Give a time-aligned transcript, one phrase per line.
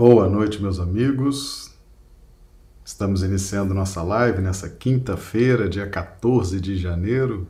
[0.00, 1.74] Boa noite, meus amigos.
[2.82, 7.46] Estamos iniciando nossa live nessa quinta-feira, dia 14 de janeiro.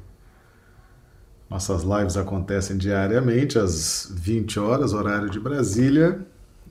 [1.49, 6.27] Nossas lives acontecem diariamente às 20 horas, horário de Brasília,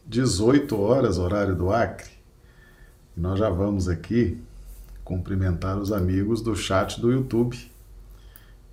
[0.05, 2.11] 18 horas, horário do Acre.
[3.15, 4.37] E nós já vamos aqui
[5.05, 7.57] cumprimentar os amigos do chat do YouTube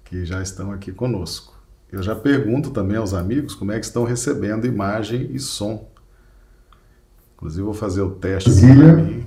[0.04, 1.54] que já estão aqui conosco.
[1.88, 5.88] Eu já pergunto também aos amigos como é que estão recebendo imagem e som.
[7.36, 9.26] Inclusive vou fazer o teste para mim.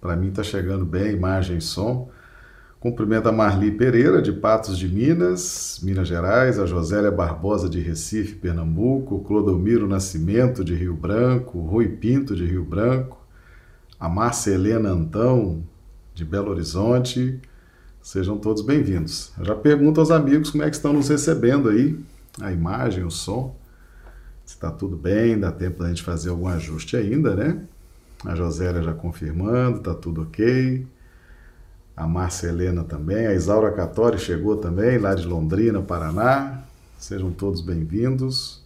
[0.00, 2.10] Para mim está chegando bem imagem e som.
[2.80, 8.34] Cumprimento a Marli Pereira, de Patos de Minas, Minas Gerais, a Josélia Barbosa, de Recife,
[8.34, 13.24] Pernambuco, Clodomiro Nascimento, de Rio Branco, Rui Pinto, de Rio Branco,
[14.00, 15.62] a Marcelena Antão,
[16.12, 17.40] de Belo Horizonte,
[18.02, 19.30] Sejam todos bem-vindos.
[19.38, 21.96] Eu já pergunto aos amigos como é que estão nos recebendo aí,
[22.40, 23.54] a imagem, o som.
[24.52, 27.64] Se está tudo bem, dá tempo da gente fazer algum ajuste ainda, né?
[28.22, 30.86] A Josélia já confirmando, está tudo ok.
[31.96, 36.64] A Marcelena também, a Isaura Catori chegou também, lá de Londrina, Paraná.
[36.98, 38.62] Sejam todos bem-vindos.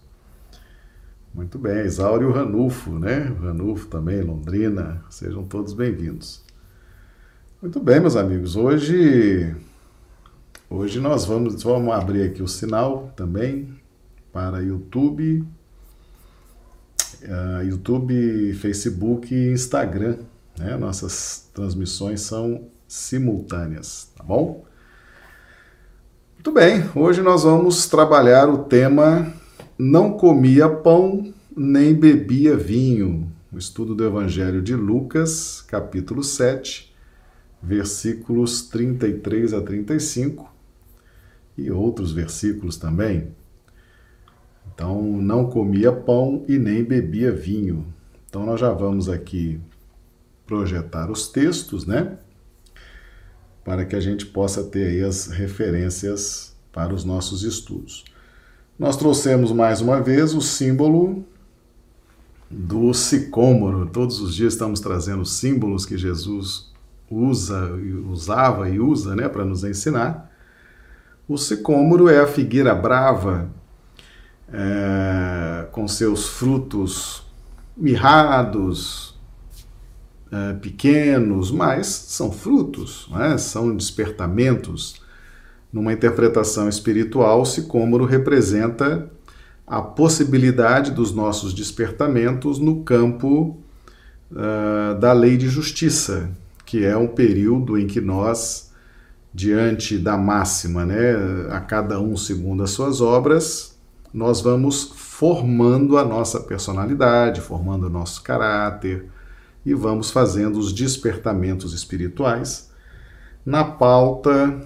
[1.32, 3.32] Muito bem, a Isaura e o Ranulfo, né?
[3.38, 5.04] O Ranulfo também, Londrina.
[5.08, 6.42] Sejam todos bem-vindos.
[7.62, 8.56] Muito bem, meus amigos.
[8.56, 9.54] Hoje,
[10.68, 13.72] hoje nós vamos, vamos abrir aqui o sinal também
[14.32, 15.46] para YouTube,
[17.22, 20.18] uh, YouTube, Facebook e Instagram.
[20.58, 20.76] Né?
[20.76, 24.64] Nossas transmissões são simultâneas, tá bom?
[26.34, 26.88] Muito bem.
[26.94, 29.32] Hoje nós vamos trabalhar o tema
[29.78, 33.30] não comia pão nem bebia vinho.
[33.52, 36.94] O estudo do Evangelho de Lucas, capítulo 7
[37.62, 40.54] versículos 33 a 35
[41.58, 43.28] e outros versículos também.
[44.76, 47.86] Então, não comia pão e nem bebia vinho.
[48.28, 49.58] Então, nós já vamos aqui
[50.46, 52.18] projetar os textos, né?
[53.64, 58.04] Para que a gente possa ter aí as referências para os nossos estudos.
[58.78, 61.24] Nós trouxemos mais uma vez o símbolo
[62.50, 63.86] do sicômoro.
[63.86, 66.70] Todos os dias estamos trazendo símbolos que Jesus
[67.10, 67.72] usa,
[68.10, 70.30] usava e usa né, para nos ensinar.
[71.26, 73.50] O sicômoro é a figueira brava,
[74.52, 77.22] é, com seus frutos
[77.76, 79.18] mirrados,
[80.30, 85.00] é, pequenos, mas são frutos, né, são despertamentos.
[85.72, 89.10] Numa interpretação espiritual, o sicômoro representa
[89.66, 93.58] a possibilidade dos nossos despertamentos no campo
[94.30, 96.30] uh, da lei de justiça,
[96.64, 98.70] que é um período em que nós,
[99.34, 101.14] diante da máxima, né,
[101.50, 103.75] a cada um segundo as suas obras,
[104.12, 109.06] nós vamos formando a nossa personalidade, formando o nosso caráter
[109.64, 112.70] e vamos fazendo os despertamentos espirituais
[113.44, 114.60] na pauta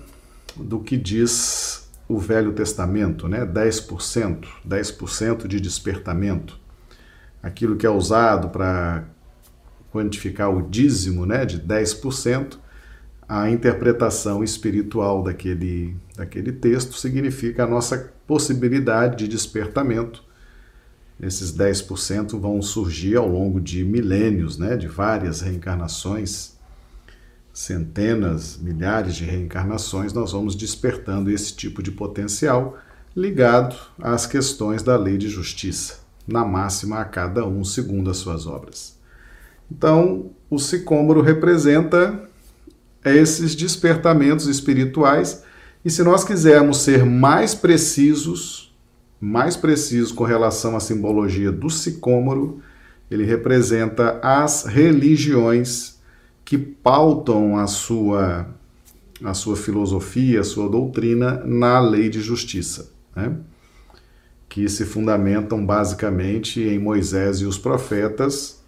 [0.56, 3.46] do que diz o Velho Testamento, né?
[3.46, 6.58] 10%, 10% de despertamento.
[7.42, 9.04] Aquilo que é usado para
[9.92, 12.58] quantificar o dízimo né, de 10%,
[13.28, 20.22] a interpretação espiritual daquele, daquele texto significa a nossa possibilidade de despertamento.
[21.20, 26.52] Esses 10% vão surgir ao longo de milênios, né, de várias reencarnações,
[27.52, 32.78] centenas, milhares de reencarnações, nós vamos despertando esse tipo de potencial
[33.16, 38.46] ligado às questões da lei de justiça, na máxima a cada um segundo as suas
[38.46, 38.96] obras.
[39.68, 42.30] Então, o sicômoro representa
[43.04, 45.42] esses despertamentos espirituais,
[45.84, 48.74] e se nós quisermos ser mais precisos,
[49.20, 52.60] mais precisos com relação à simbologia do sicômoro,
[53.10, 55.98] ele representa as religiões
[56.44, 58.46] que pautam a sua,
[59.24, 63.36] a sua filosofia, a sua doutrina na lei de justiça, né?
[64.48, 68.59] que se fundamentam basicamente em Moisés e os profetas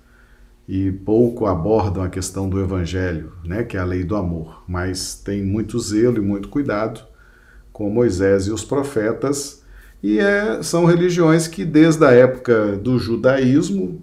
[0.75, 5.15] e pouco abordam a questão do evangelho, né, que é a lei do amor, mas
[5.15, 7.03] tem muito zelo e muito cuidado
[7.71, 9.63] com Moisés e os profetas,
[10.03, 14.01] e é, são religiões que desde a época do judaísmo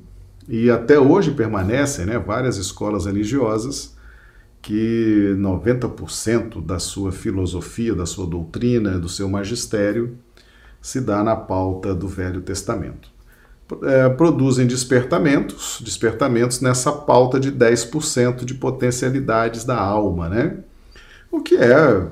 [0.47, 3.97] e até hoje permanecem, né, várias escolas religiosas
[4.61, 10.19] que 90% da sua filosofia, da sua doutrina, do seu magistério
[10.79, 13.09] se dá na pauta do Velho Testamento
[13.83, 20.57] é, produzem despertamentos, despertamentos nessa pauta de 10% de potencialidades da alma, né?
[21.31, 22.07] O que é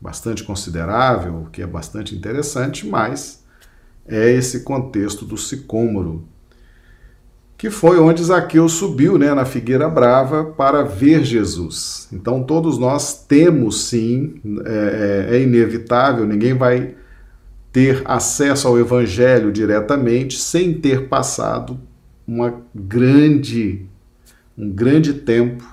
[0.00, 3.42] bastante considerável, o que é bastante interessante, mas
[4.06, 6.24] é esse contexto do sicômoro.
[7.56, 12.08] que foi onde Zaqueu subiu né, na figueira brava para ver Jesus.
[12.12, 16.94] Então todos nós temos sim, é, é, é inevitável, ninguém vai
[17.72, 21.78] ter acesso ao Evangelho diretamente sem ter passado
[22.26, 23.86] uma grande,
[24.56, 25.64] um grande tempo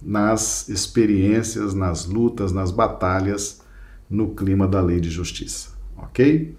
[0.00, 3.62] nas experiências, nas lutas, nas batalhas
[4.08, 6.54] no clima da lei de justiça, ok?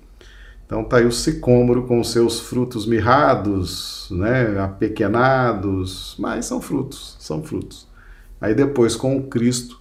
[0.66, 7.44] Então tá aí o sicômoro com seus frutos mirrados, né, apequenados, mas são frutos, são
[7.44, 7.88] frutos.
[8.42, 9.80] Aí depois com o Cristo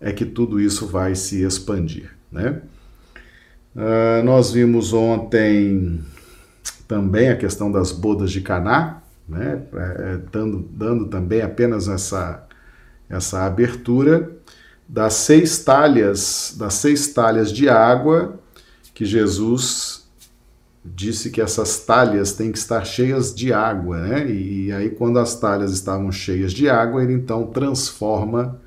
[0.00, 2.60] é que tudo isso vai se expandir, né?
[3.74, 6.00] Uh, nós vimos ontem
[6.86, 12.46] também a questão das bodas de Caná, né, é, é, dando, dando também apenas essa,
[13.08, 14.30] essa abertura
[14.88, 18.38] das seis talhas, das seis talhas de água
[18.92, 20.04] que Jesus
[20.84, 24.30] disse que essas talhas têm que estar cheias de água, né?
[24.30, 28.60] E, aí, quando as talhas estavam cheias de água, ele então transforma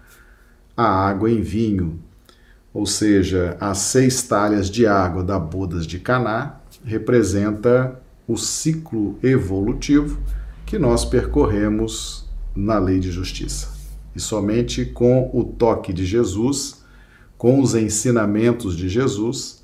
[0.75, 1.99] a água em vinho.
[2.77, 10.21] Ou seja, as seis talhas de água da bodas de Caná representa o ciclo evolutivo
[10.63, 13.69] que nós percorremos na lei de justiça.
[14.15, 16.83] E somente com o toque de Jesus,
[17.35, 19.63] com os ensinamentos de Jesus,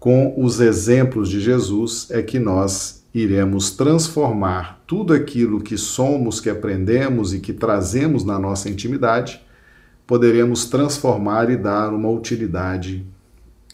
[0.00, 6.48] com os exemplos de Jesus é que nós iremos transformar tudo aquilo que somos, que
[6.48, 9.44] aprendemos e que trazemos na nossa intimidade,
[10.06, 13.04] poderemos transformar e dar uma utilidade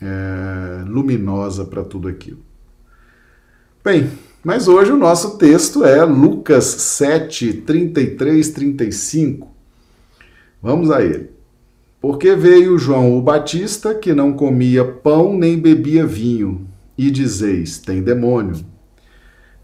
[0.00, 2.40] é, luminosa para tudo aquilo.
[3.84, 4.10] Bem,
[4.42, 9.48] mas hoje o nosso texto é Lucas 7, 33, 35.
[10.60, 11.30] Vamos a ele.
[12.00, 16.66] Porque veio João o Batista, que não comia pão nem bebia vinho,
[16.98, 18.64] e dizeis: tem demônio.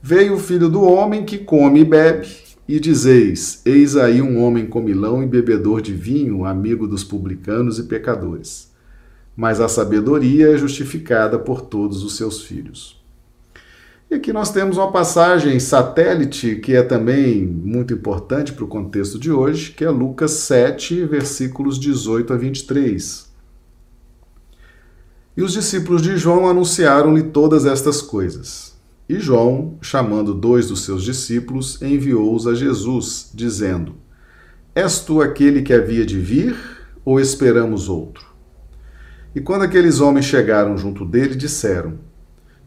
[0.01, 2.29] Veio o filho do homem, que come e bebe,
[2.69, 7.85] e dizeis: eis aí um homem comilão e bebedor de vinho, amigo dos publicanos e
[7.85, 8.71] pecadores.
[9.35, 12.99] Mas a sabedoria é justificada por todos os seus filhos.
[14.11, 19.19] E aqui nós temos uma passagem satélite que é também muito importante para o contexto
[19.19, 23.29] de hoje, que é Lucas 7, versículos 18 a 23.
[25.37, 28.78] E os discípulos de João anunciaram-lhe todas estas coisas.
[29.09, 33.95] E João, chamando dois dos seus discípulos, enviou-os a Jesus, dizendo:
[34.75, 36.55] És tu aquele que havia de vir,
[37.05, 38.27] ou esperamos outro?
[39.35, 41.99] E quando aqueles homens chegaram junto dele, disseram: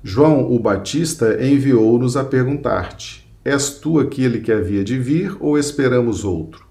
[0.03, 6.25] João o Batista enviou-nos a perguntar-te: És tu aquele que havia de vir ou esperamos
[6.25, 6.65] outro?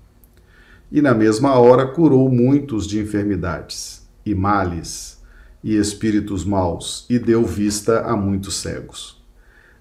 [0.90, 5.22] E na mesma hora curou muitos de enfermidades, e males,
[5.62, 9.19] e espíritos maus, e deu vista a muitos cegos.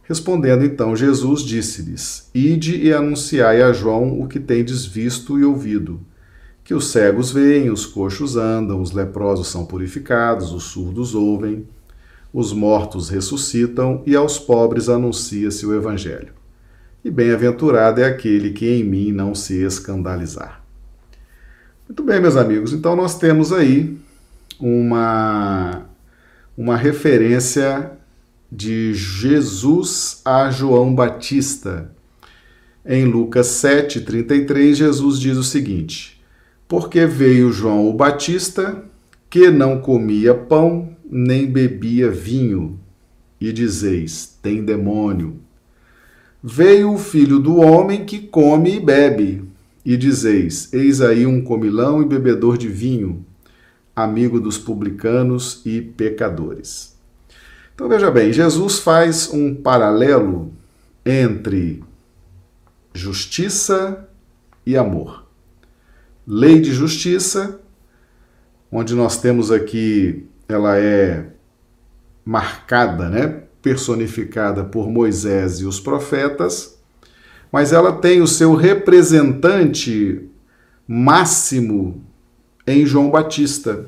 [0.10, 6.02] Respondendo então Jesus, disse-lhes: Ide e anunciai a João o que tendes visto e ouvido.
[6.64, 11.66] Que os cegos veem, os coxos andam, os leprosos são purificados, os surdos ouvem
[12.34, 16.34] os mortos ressuscitam e aos pobres anuncia-se o Evangelho.
[17.04, 20.64] E bem-aventurado é aquele que em mim não se escandalizar.
[21.88, 23.98] Muito bem, meus amigos, então nós temos aí
[24.60, 25.86] uma,
[26.56, 27.92] uma referência
[28.52, 31.92] de Jesus a João Batista.
[32.86, 36.20] Em Lucas 7,33, Jesus diz o seguinte:
[36.68, 38.84] Porque veio João o Batista,
[39.30, 42.80] que não comia pão nem bebia vinho,
[43.40, 45.38] e dizeis: tem demônio.
[46.42, 49.44] Veio o filho do homem que come e bebe,
[49.86, 53.26] e dizeis: eis aí um comilão e bebedor de vinho,
[53.96, 56.89] amigo dos publicanos e pecadores.
[57.80, 60.52] Então veja bem, Jesus faz um paralelo
[61.06, 61.81] entre
[62.94, 64.06] justiça
[64.66, 65.26] e amor.
[66.28, 67.62] Lei de justiça,
[68.69, 71.28] onde nós temos aqui ela é
[72.26, 76.78] marcada, né, personificada por Moisés e os profetas,
[77.50, 80.28] mas ela tem o seu representante
[80.86, 82.04] máximo
[82.68, 83.86] em João Batista.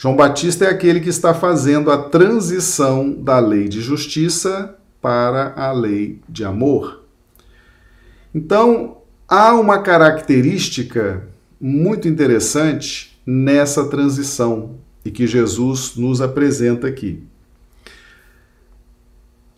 [0.00, 5.72] João Batista é aquele que está fazendo a transição da lei de justiça para a
[5.72, 7.02] lei de amor.
[8.32, 11.26] Então, há uma característica
[11.60, 17.24] muito interessante nessa transição e que Jesus nos apresenta aqui.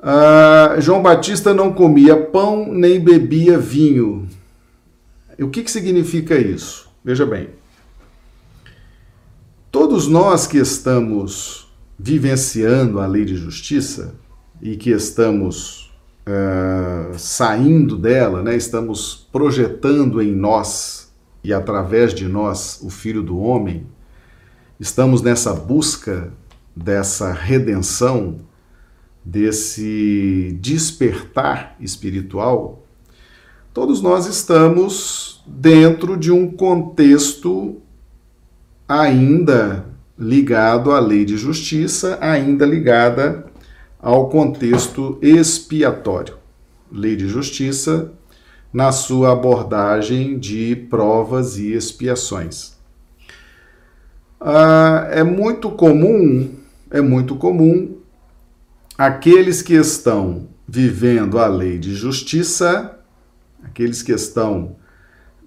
[0.00, 4.26] Ah, João Batista não comia pão nem bebia vinho.
[5.38, 6.88] O que, que significa isso?
[7.04, 7.59] Veja bem.
[9.70, 14.16] Todos nós que estamos vivenciando a lei de justiça
[14.60, 15.92] e que estamos
[16.26, 18.56] uh, saindo dela, né?
[18.56, 21.12] estamos projetando em nós
[21.44, 23.86] e através de nós o Filho do Homem,
[24.80, 26.32] estamos nessa busca
[26.74, 28.38] dessa redenção,
[29.24, 32.84] desse despertar espiritual,
[33.72, 37.80] todos nós estamos dentro de um contexto
[38.90, 39.86] ainda
[40.18, 43.46] ligado à lei de justiça, ainda ligada
[44.00, 46.34] ao contexto expiatório.
[46.90, 48.10] Lei de justiça
[48.72, 52.72] na sua abordagem de provas e expiações.
[54.40, 56.52] Ah, é muito comum,
[56.90, 57.96] é muito comum
[58.98, 62.98] aqueles que estão vivendo a lei de justiça,
[63.62, 64.74] aqueles que estão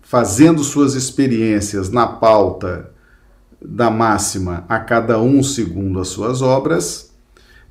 [0.01, 2.92] fazendo suas experiências na pauta
[3.63, 7.11] da máxima a cada um segundo as suas obras,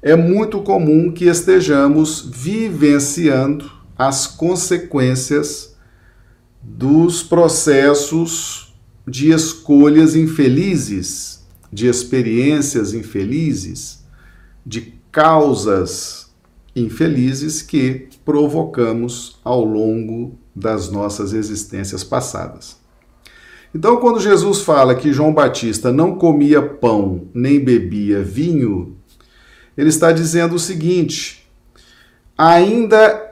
[0.01, 5.77] é muito comum que estejamos vivenciando as consequências
[6.61, 8.75] dos processos
[9.07, 14.05] de escolhas infelizes, de experiências infelizes,
[14.65, 16.31] de causas
[16.75, 22.82] infelizes que provocamos ao longo das nossas existências passadas.
[23.75, 28.97] Então, quando Jesus fala que João Batista não comia pão nem bebia vinho,
[29.77, 31.47] ele está dizendo o seguinte:
[32.37, 33.31] ainda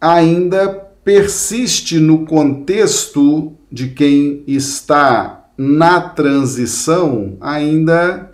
[0.00, 0.68] ainda
[1.04, 8.30] persiste no contexto de quem está na transição, ainda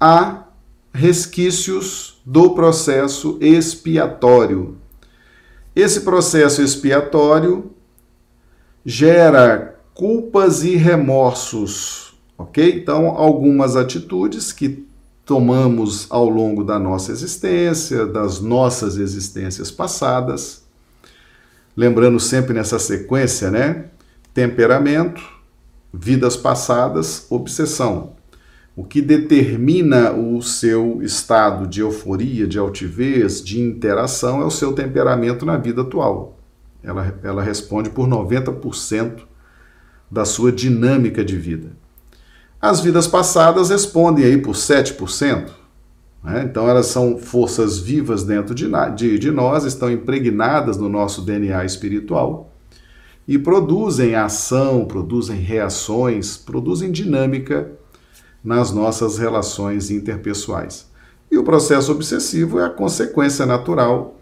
[0.00, 0.44] há
[0.92, 4.76] resquícios do processo expiatório.
[5.74, 7.70] Esse processo expiatório
[8.84, 12.80] gera culpas e remorsos, ok?
[12.82, 14.86] Então, algumas atitudes que
[15.24, 20.66] tomamos ao longo da nossa existência, das nossas existências passadas,
[21.74, 23.86] lembrando sempre nessa sequência, né?
[24.34, 25.22] Temperamento,
[25.92, 28.12] vidas passadas, obsessão.
[28.76, 34.74] O que determina o seu estado de euforia, de altivez, de interação é o seu
[34.74, 36.38] temperamento na vida atual.
[36.82, 39.22] Ela, ela responde por 90%
[40.10, 41.72] da sua dinâmica de vida.
[42.60, 45.48] As vidas passadas respondem aí por 7%.
[46.24, 46.42] Né?
[46.44, 51.64] Então, elas são forças vivas dentro de, de, de nós, estão impregnadas no nosso DNA
[51.64, 52.52] espiritual
[53.28, 57.70] e produzem ação, produzem reações, produzem dinâmica
[58.42, 60.86] nas nossas relações interpessoais.
[61.30, 64.15] E o processo obsessivo é a consequência natural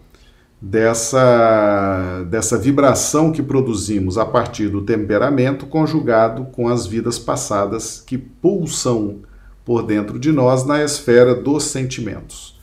[0.61, 8.17] dessa, dessa vibração que produzimos a partir do temperamento conjugado com as vidas passadas que
[8.17, 9.19] pulsam
[9.63, 12.59] por dentro de nós na esfera dos sentimentos,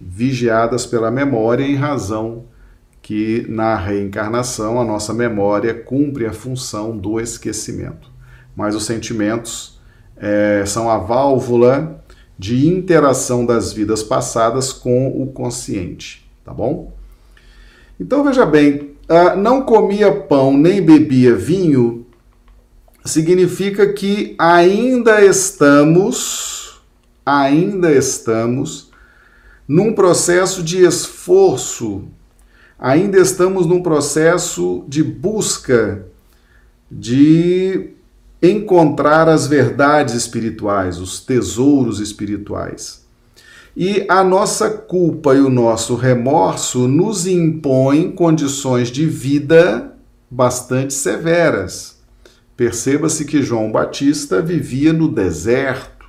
[0.00, 2.44] vigiadas pela memória em razão
[3.02, 8.10] que na reencarnação a nossa memória cumpre a função do esquecimento.
[8.56, 9.78] Mas os sentimentos
[10.16, 12.02] é, são a válvula
[12.38, 16.93] de interação das vidas passadas com o consciente, tá bom?
[17.98, 22.04] Então veja bem, uh, não comia pão nem bebia vinho
[23.04, 26.80] significa que ainda estamos,
[27.24, 28.90] ainda estamos
[29.68, 32.04] num processo de esforço,
[32.78, 36.06] ainda estamos num processo de busca
[36.90, 37.90] de
[38.42, 43.03] encontrar as verdades espirituais, os tesouros espirituais.
[43.76, 49.96] E a nossa culpa e o nosso remorso nos impõem condições de vida
[50.30, 52.00] bastante severas.
[52.56, 56.06] Perceba-se que João Batista vivia no deserto,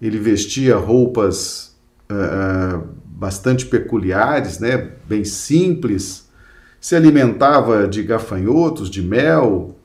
[0.00, 1.76] ele vestia roupas
[2.12, 4.92] uh, bastante peculiares, né?
[5.08, 6.28] bem simples,
[6.80, 9.76] se alimentava de gafanhotos, de mel.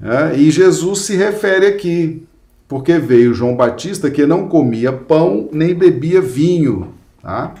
[0.00, 2.26] Uh, e Jesus se refere aqui
[2.72, 6.94] porque veio João Batista que não comia pão nem bebia vinho.
[7.20, 7.52] Tá?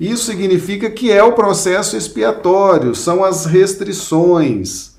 [0.00, 4.92] Isso significa que é o processo expiatório, são as restrições.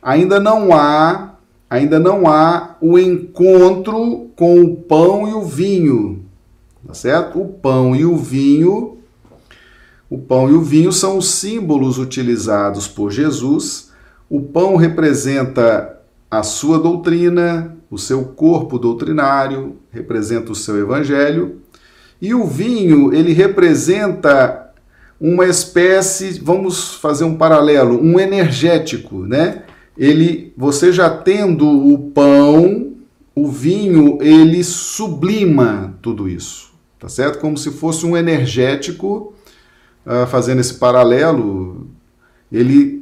[0.00, 1.34] Ainda não há,
[1.68, 6.24] ainda não há o encontro com o pão e o vinho.
[6.86, 7.38] Tá certo?
[7.38, 8.96] O pão e o vinho,
[10.08, 13.90] o pão e o vinho são os símbolos utilizados por Jesus.
[14.26, 21.60] O pão representa a sua doutrina, o seu corpo doutrinário, representa o seu evangelho,
[22.22, 24.72] e o vinho, ele representa
[25.20, 29.64] uma espécie, vamos fazer um paralelo, um energético, né?
[29.98, 32.92] Ele, você já tendo o pão,
[33.34, 37.38] o vinho, ele sublima tudo isso, tá certo?
[37.38, 39.34] Como se fosse um energético
[40.06, 41.88] uh, fazendo esse paralelo,
[42.50, 43.00] ele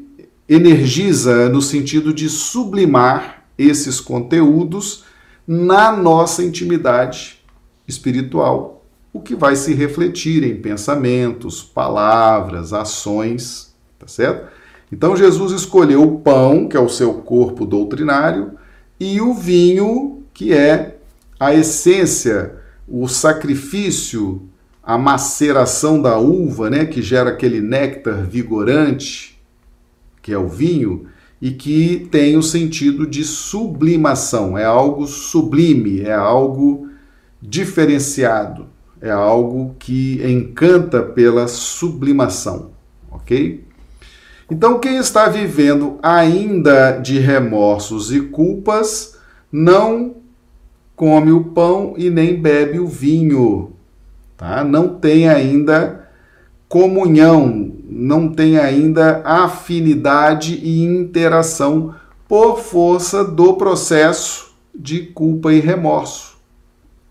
[0.49, 5.05] energiza no sentido de sublimar esses conteúdos
[5.47, 7.43] na nossa intimidade
[7.87, 14.49] espiritual, o que vai se refletir em pensamentos, palavras, ações, tá certo?
[14.93, 18.53] Então Jesus escolheu o pão, que é o seu corpo doutrinário,
[19.01, 20.99] e o vinho, que é
[21.41, 24.49] a essência, o sacrifício,
[24.83, 29.39] a maceração da uva, né, que gera aquele néctar vigorante,
[30.23, 31.07] que é o vinho,
[31.41, 36.89] e que tem o sentido de sublimação, é algo sublime, é algo
[37.41, 38.67] diferenciado,
[39.01, 42.71] é algo que encanta pela sublimação,
[43.11, 43.65] ok?
[44.51, 49.17] Então, quem está vivendo ainda de remorsos e culpas,
[49.53, 50.17] não
[50.97, 53.73] come o pão e nem bebe o vinho,
[54.37, 54.65] tá?
[54.65, 56.09] Não tem ainda
[56.69, 57.68] comunhão,
[57.99, 61.95] não tem ainda afinidade e interação
[62.29, 66.37] por força do processo de culpa e remorso,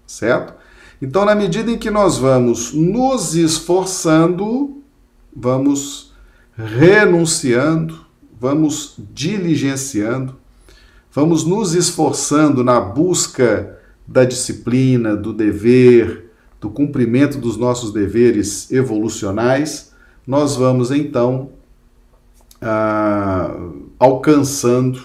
[0.06, 0.54] certo?
[1.02, 4.82] Então, na medida em que nós vamos nos esforçando,
[5.36, 6.14] vamos
[6.56, 8.00] renunciando,
[8.40, 10.38] vamos diligenciando,
[11.12, 13.78] vamos nos esforçando na busca
[14.08, 19.92] da disciplina, do dever, do cumprimento dos nossos deveres evolucionais,
[20.28, 21.52] nós vamos então
[22.62, 23.56] ah,
[23.98, 25.02] alcançando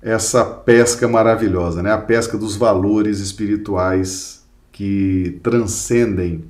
[0.00, 1.92] essa pesca maravilhosa, né?
[1.92, 6.44] a pesca dos valores espirituais que transcendem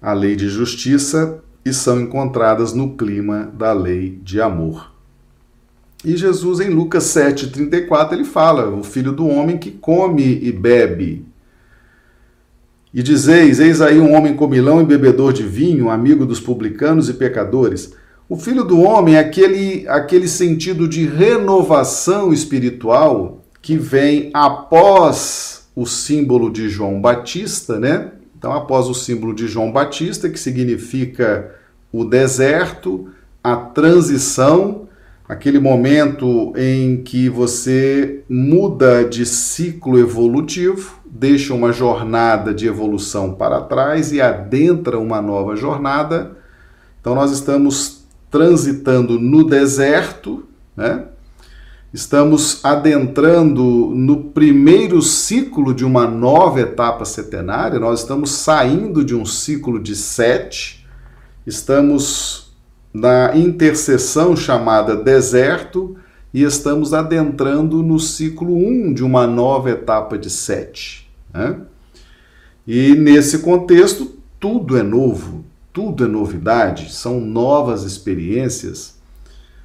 [0.00, 4.92] a lei de justiça e são encontradas no clima da lei de amor.
[6.04, 11.24] E Jesus, em Lucas 7,34, ele fala: o filho do homem que come e bebe.
[12.94, 17.14] E dizeis: Eis aí um homem comilão e bebedor de vinho, amigo dos publicanos e
[17.14, 17.92] pecadores.
[18.28, 25.84] O filho do homem é aquele, aquele sentido de renovação espiritual que vem após o
[25.84, 28.12] símbolo de João Batista, né?
[28.38, 31.52] Então, após o símbolo de João Batista, que significa
[31.92, 33.08] o deserto,
[33.42, 34.83] a transição
[35.28, 43.62] aquele momento em que você muda de ciclo evolutivo, deixa uma jornada de evolução para
[43.62, 46.36] trás e adentra uma nova jornada.
[47.00, 51.06] Então nós estamos transitando no deserto, né?
[51.92, 53.62] Estamos adentrando
[53.94, 59.94] no primeiro ciclo de uma nova etapa setenária, nós estamos saindo de um ciclo de
[59.94, 60.84] sete,
[61.46, 62.43] estamos
[62.94, 65.96] na interseção chamada deserto
[66.32, 71.10] e estamos adentrando no ciclo 1 de uma nova etapa de sete.
[71.32, 71.56] Né?
[72.64, 78.94] E nesse contexto, tudo é novo, tudo é novidade, são novas experiências,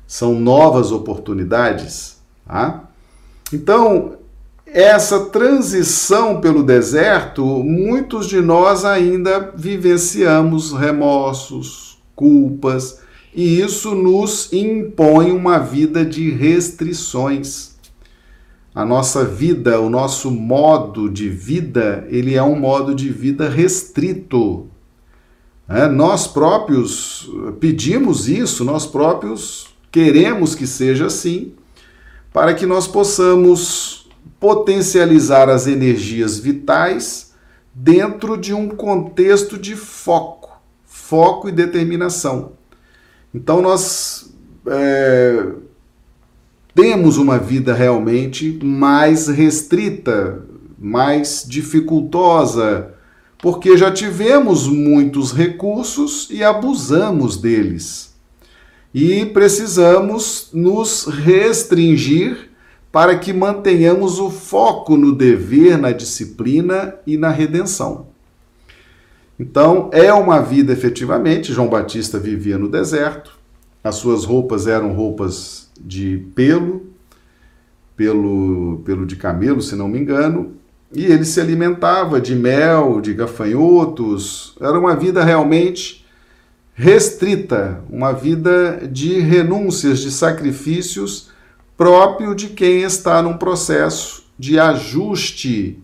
[0.08, 2.18] são novas oportunidades.
[2.48, 2.90] Tá?
[3.54, 4.18] Então,
[4.66, 13.00] essa transição pelo deserto, muitos de nós ainda vivenciamos remorsos, culpas,
[13.34, 17.76] e isso nos impõe uma vida de restrições.
[18.74, 24.68] A nossa vida, o nosso modo de vida, ele é um modo de vida restrito.
[25.68, 31.54] É, nós próprios pedimos isso, nós próprios queremos que seja assim,
[32.34, 34.08] para que nós possamos
[34.40, 37.34] potencializar as energias vitais
[37.74, 42.59] dentro de um contexto de foco, foco e determinação.
[43.34, 44.34] Então nós
[44.68, 45.46] é,
[46.74, 50.44] temos uma vida realmente mais restrita,
[50.78, 52.94] mais dificultosa,
[53.40, 58.14] porque já tivemos muitos recursos e abusamos deles.
[58.94, 62.50] E precisamos nos restringir
[62.92, 68.09] para que mantenhamos o foco no dever, na disciplina e na redenção.
[69.40, 71.54] Então, é uma vida efetivamente.
[71.54, 73.32] João Batista vivia no deserto,
[73.82, 76.88] as suas roupas eram roupas de pelo,
[77.96, 80.54] pelo, pelo de camelo, se não me engano,
[80.94, 84.58] e ele se alimentava de mel, de gafanhotos.
[84.60, 86.06] Era uma vida realmente
[86.74, 91.30] restrita, uma vida de renúncias, de sacrifícios
[91.78, 95.82] próprio de quem está num processo de ajuste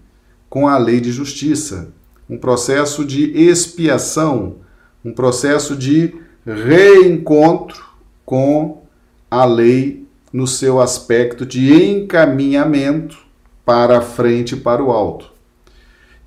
[0.50, 1.94] com a lei de justiça
[2.30, 4.56] um processo de expiação,
[5.04, 7.84] um processo de reencontro
[8.26, 8.84] com
[9.30, 13.18] a lei no seu aspecto de encaminhamento
[13.64, 15.36] para a frente e para o alto.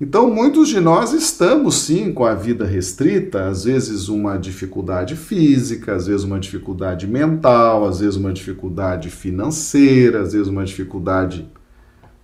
[0.01, 5.93] Então, muitos de nós estamos sim com a vida restrita, às vezes uma dificuldade física,
[5.93, 11.45] às vezes uma dificuldade mental, às vezes uma dificuldade financeira, às vezes uma dificuldade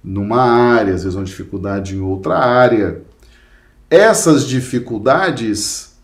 [0.02, 3.02] numa área, às vezes uma dificuldade em outra área.
[3.90, 5.96] Essas dificuldades,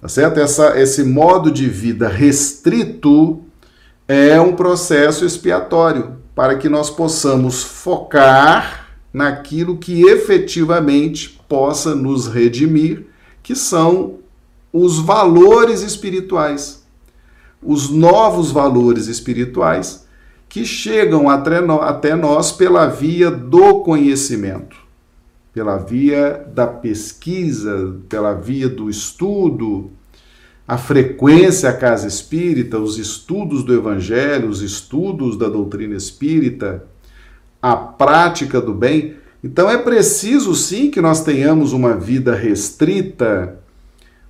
[0.00, 0.40] tá certo?
[0.40, 3.42] Essa, esse modo de vida restrito
[4.06, 13.06] é um processo expiatório para que nós possamos focar naquilo que efetivamente possa nos redimir,
[13.42, 14.18] que são
[14.72, 16.86] os valores espirituais,
[17.62, 20.06] os novos valores espirituais
[20.48, 24.76] que chegam até nós pela via do conhecimento,
[25.58, 29.90] pela via da pesquisa, pela via do estudo,
[30.68, 36.84] a frequência à casa espírita, os estudos do Evangelho, os estudos da doutrina espírita,
[37.60, 39.16] a prática do bem.
[39.42, 43.58] Então é preciso sim que nós tenhamos uma vida restrita,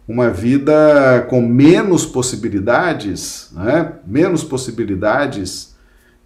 [0.09, 3.93] uma vida com menos possibilidades, né?
[4.07, 5.77] menos possibilidades,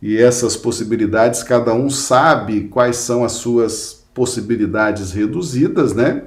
[0.00, 6.22] e essas possibilidades cada um sabe quais são as suas possibilidades reduzidas, né?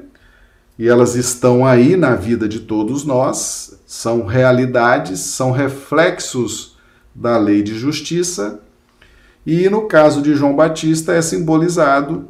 [0.77, 6.75] E elas estão aí na vida de todos nós, são realidades, são reflexos
[7.13, 8.59] da lei de justiça
[9.45, 12.27] e no caso de João Batista é simbolizado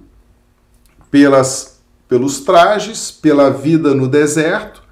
[1.10, 4.84] pelas, pelos trajes, pela vida no deserto,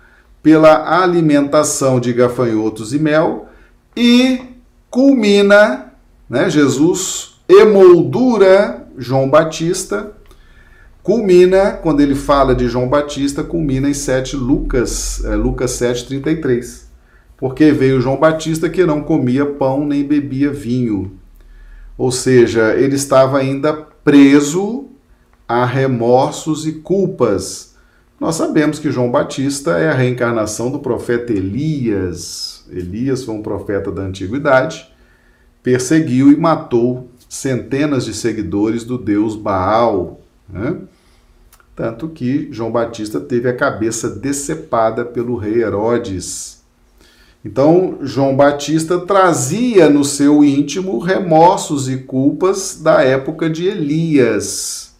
[0.41, 3.49] pela alimentação de gafanhotos e mel
[3.95, 4.41] e
[4.89, 5.93] culmina,
[6.29, 10.13] né, Jesus emoldura João Batista,
[11.03, 16.85] culmina, quando ele fala de João Batista, culmina em 7 Lucas, é, Lucas 7,33.
[17.37, 21.19] Porque veio João Batista que não comia pão nem bebia vinho,
[21.97, 24.85] ou seja, ele estava ainda preso
[25.47, 27.75] a remorsos e culpas.
[28.19, 32.65] Nós sabemos que João Batista é a reencarnação do profeta Elias.
[32.71, 34.89] Elias foi um profeta da antiguidade,
[35.61, 40.21] perseguiu e matou centenas de seguidores do deus Baal.
[40.47, 40.77] Né?
[41.75, 46.61] Tanto que João Batista teve a cabeça decepada pelo rei Herodes.
[47.43, 54.95] Então, João Batista trazia no seu íntimo remorsos e culpas da época de Elias,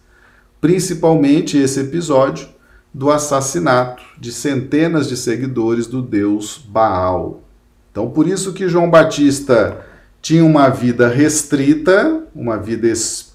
[0.60, 2.48] principalmente esse episódio
[2.92, 7.42] do assassinato de centenas de seguidores do deus Baal.
[7.90, 9.84] Então, por isso que João Batista
[10.20, 12.92] tinha uma vida restrita, uma vida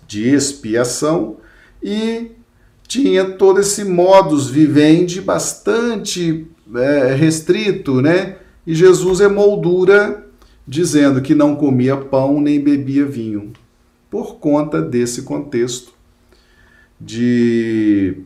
[0.08, 1.38] de expiação
[1.82, 2.32] e
[2.90, 8.38] tinha todo esse modus vivendi bastante é, restrito, né?
[8.66, 10.28] E Jesus emoldura
[10.68, 13.54] dizendo que não comia pão nem bebia vinho,
[14.10, 15.94] por conta desse contexto
[17.00, 18.24] de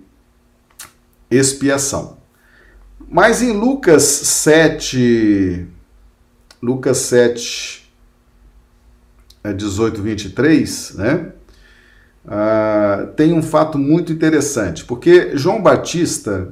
[1.29, 2.17] expiação.
[3.09, 5.67] Mas em Lucas 7,
[6.61, 7.91] Lucas 7,
[9.57, 11.33] 18, 23, né?
[12.25, 16.49] Uh, tem um fato muito interessante, porque João Batista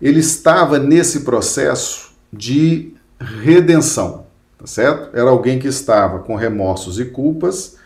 [0.00, 4.26] ele estava nesse processo de redenção,
[4.58, 5.16] tá certo?
[5.16, 7.76] Era alguém que estava com remorsos e culpas,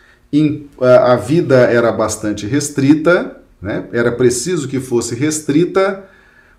[0.79, 3.87] a vida era bastante restrita, né?
[3.91, 6.05] Era preciso que fosse restrita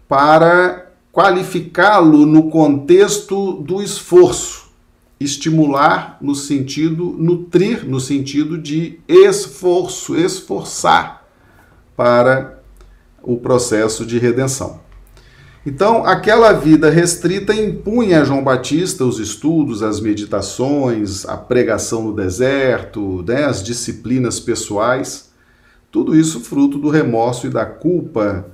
[0.08, 4.69] para qualificá-lo no contexto do esforço,
[5.20, 11.28] estimular no sentido, nutrir no sentido de esforço, esforçar
[11.94, 12.58] para
[13.22, 14.80] o processo de redenção.
[15.64, 22.16] Então, aquela vida restrita impunha a João Batista os estudos, as meditações, a pregação no
[22.16, 25.30] deserto, né, as disciplinas pessoais,
[25.90, 28.46] tudo isso fruto do remorso e da culpa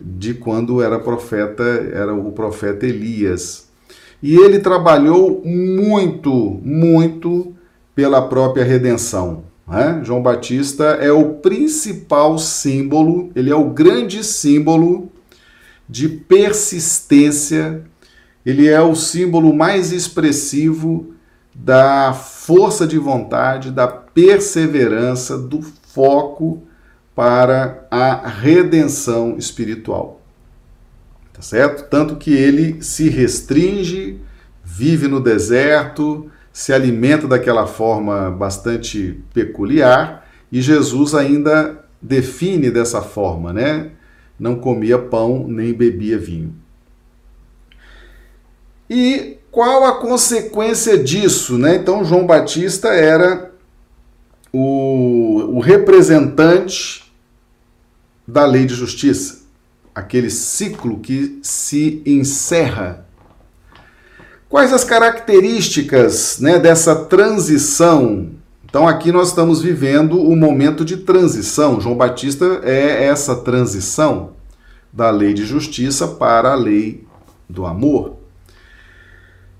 [0.00, 3.65] de quando era profeta, era o profeta Elias.
[4.22, 7.54] E ele trabalhou muito, muito
[7.94, 9.44] pela própria redenção.
[9.66, 10.00] Né?
[10.04, 15.10] João Batista é o principal símbolo, ele é o grande símbolo
[15.88, 17.82] de persistência,
[18.44, 21.14] ele é o símbolo mais expressivo
[21.54, 26.62] da força de vontade, da perseverança, do foco
[27.14, 30.20] para a redenção espiritual.
[31.36, 31.90] Tá certo?
[31.90, 34.18] Tanto que ele se restringe,
[34.64, 43.52] vive no deserto, se alimenta daquela forma bastante peculiar e Jesus ainda define dessa forma,
[43.52, 43.90] né?
[44.38, 46.54] não comia pão nem bebia vinho.
[48.88, 51.58] E qual a consequência disso?
[51.58, 51.76] Né?
[51.76, 53.50] Então, João Batista era
[54.52, 57.12] o, o representante
[58.26, 59.45] da lei de justiça.
[59.96, 63.06] Aquele ciclo que se encerra.
[64.46, 68.28] Quais as características né, dessa transição?
[68.66, 71.80] Então, aqui nós estamos vivendo um momento de transição.
[71.80, 74.34] João Batista é essa transição
[74.92, 77.06] da lei de justiça para a lei
[77.48, 78.16] do amor.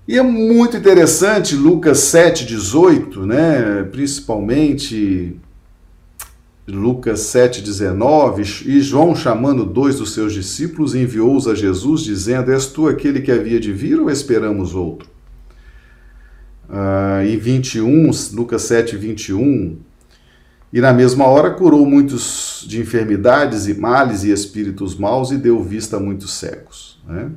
[0.06, 3.88] E é muito interessante Lucas 7,18, né?
[3.90, 5.40] principalmente
[6.68, 12.88] Lucas 7,19, e João, chamando dois dos seus discípulos, enviou-os a Jesus, dizendo: És tu
[12.88, 15.08] aquele que havia de vir ou esperamos outro?
[16.68, 19.78] Ah, e 21, Lucas 7, 21,
[20.72, 25.62] e na mesma hora curou muitos de enfermidades e males e espíritos maus e deu
[25.62, 27.00] vista a muitos cegos.
[27.06, 27.30] Né?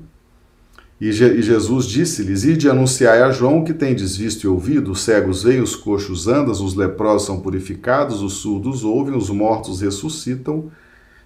[0.99, 5.61] E, Jesus disse-lhes: Ide anunciai a João que tendes visto e ouvido: os cegos veem,
[5.61, 10.69] os coxos andam, os leprosos são purificados, os surdos ouvem, os mortos ressuscitam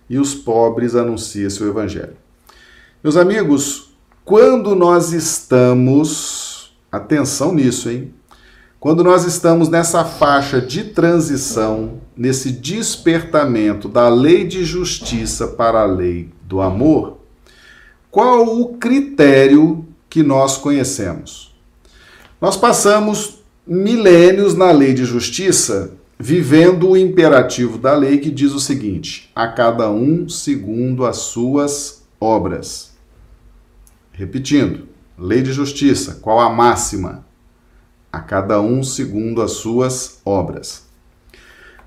[0.10, 2.14] e os pobres anunciam-se o evangelho.
[3.04, 8.14] Meus amigos, quando nós estamos, atenção nisso, hein?
[8.80, 15.86] Quando nós estamos nessa faixa de transição, nesse despertamento da lei de justiça para a
[15.86, 17.23] lei do amor,
[18.14, 21.52] qual o critério que nós conhecemos?
[22.40, 28.60] Nós passamos milênios na lei de justiça vivendo o imperativo da lei que diz o
[28.60, 32.92] seguinte: a cada um segundo as suas obras.
[34.12, 37.26] Repetindo, lei de justiça, qual a máxima?
[38.12, 40.84] A cada um segundo as suas obras.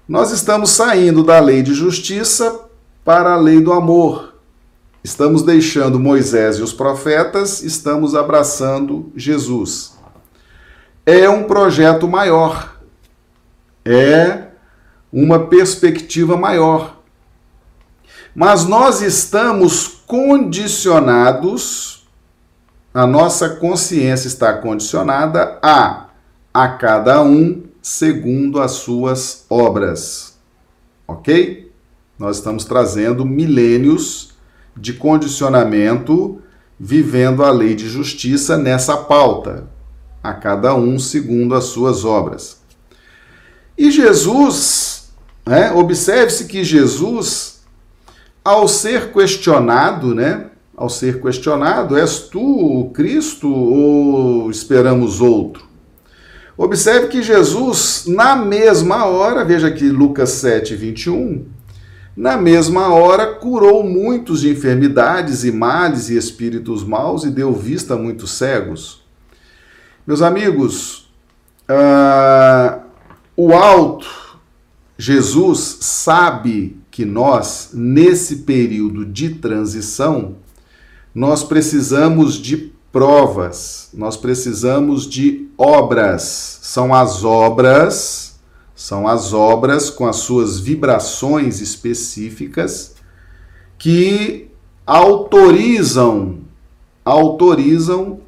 [0.09, 2.67] Nós estamos saindo da lei de justiça
[3.05, 4.36] para a lei do amor,
[5.07, 9.97] Estamos deixando Moisés e os profetas, estamos abraçando Jesus.
[11.07, 12.81] É um projeto maior,
[13.85, 14.49] é
[15.13, 17.01] uma perspectiva maior.
[18.35, 22.05] Mas nós estamos condicionados,
[22.93, 26.09] a nossa consciência está condicionada a
[26.53, 30.37] a cada um segundo as suas obras.
[31.07, 31.71] Ok?
[32.19, 34.35] Nós estamos trazendo milênios
[34.77, 36.41] de condicionamento,
[36.79, 39.65] vivendo a lei de justiça nessa pauta,
[40.23, 42.61] a cada um segundo as suas obras.
[43.79, 45.11] E Jesus,
[45.47, 47.61] né, observe-se que Jesus,
[48.45, 55.67] ao ser questionado, né, ao ser questionado, és tu o Cristo ou esperamos outro?
[56.59, 61.45] Observe que Jesus, na mesma hora, veja aqui Lucas 7, 21,
[62.17, 67.93] na mesma hora, curou muitos de enfermidades e males e espíritos maus e deu vista
[67.93, 69.03] a muitos cegos.
[70.07, 71.11] Meus amigos,
[71.69, 72.81] uh,
[73.37, 74.39] o alto,
[74.97, 80.37] Jesus sabe que nós, nesse período de transição,
[81.15, 86.61] nós precisamos de provas, nós precisamos de obras.
[86.63, 88.26] São as obras
[88.77, 92.95] são as obras com as suas vibrações específicas
[93.79, 94.51] que
[94.87, 96.41] autorizam
[97.03, 98.21] autorizam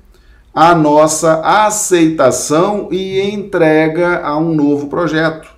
[0.54, 5.48] a nossa aceitação e entrega a um novo projeto.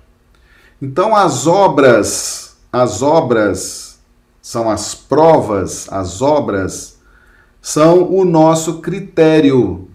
[0.81, 3.99] Então as obras, as obras
[4.41, 6.99] são as provas, as obras
[7.61, 9.87] são o nosso critério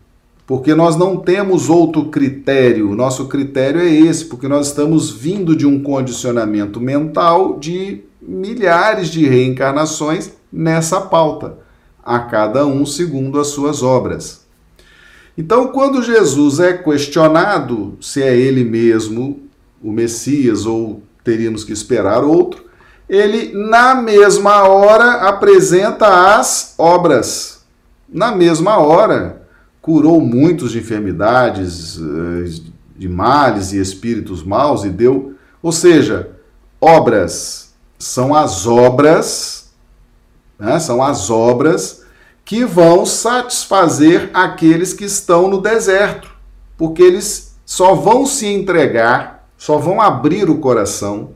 [0.47, 2.95] porque nós não temos outro critério.
[2.95, 9.27] Nosso critério é esse, porque nós estamos vindo de um condicionamento mental de milhares de
[9.27, 11.59] reencarnações nessa pauta,
[12.05, 14.47] a cada um segundo as suas obras.
[15.37, 19.41] Então, quando Jesus é questionado se é ele mesmo
[19.83, 22.65] o Messias ou teríamos que esperar outro,
[23.09, 27.65] ele na mesma hora apresenta as obras.
[28.09, 29.46] Na mesma hora,
[29.87, 32.61] curou muitos de enfermidades, eh,
[32.97, 36.31] de males e espíritos maus e deu, ou seja,
[36.81, 39.71] obras são as obras,
[40.59, 42.03] né, são as obras
[42.45, 46.35] que vão satisfazer aqueles que estão no deserto,
[46.77, 51.31] porque eles só vão se entregar, só vão abrir o coração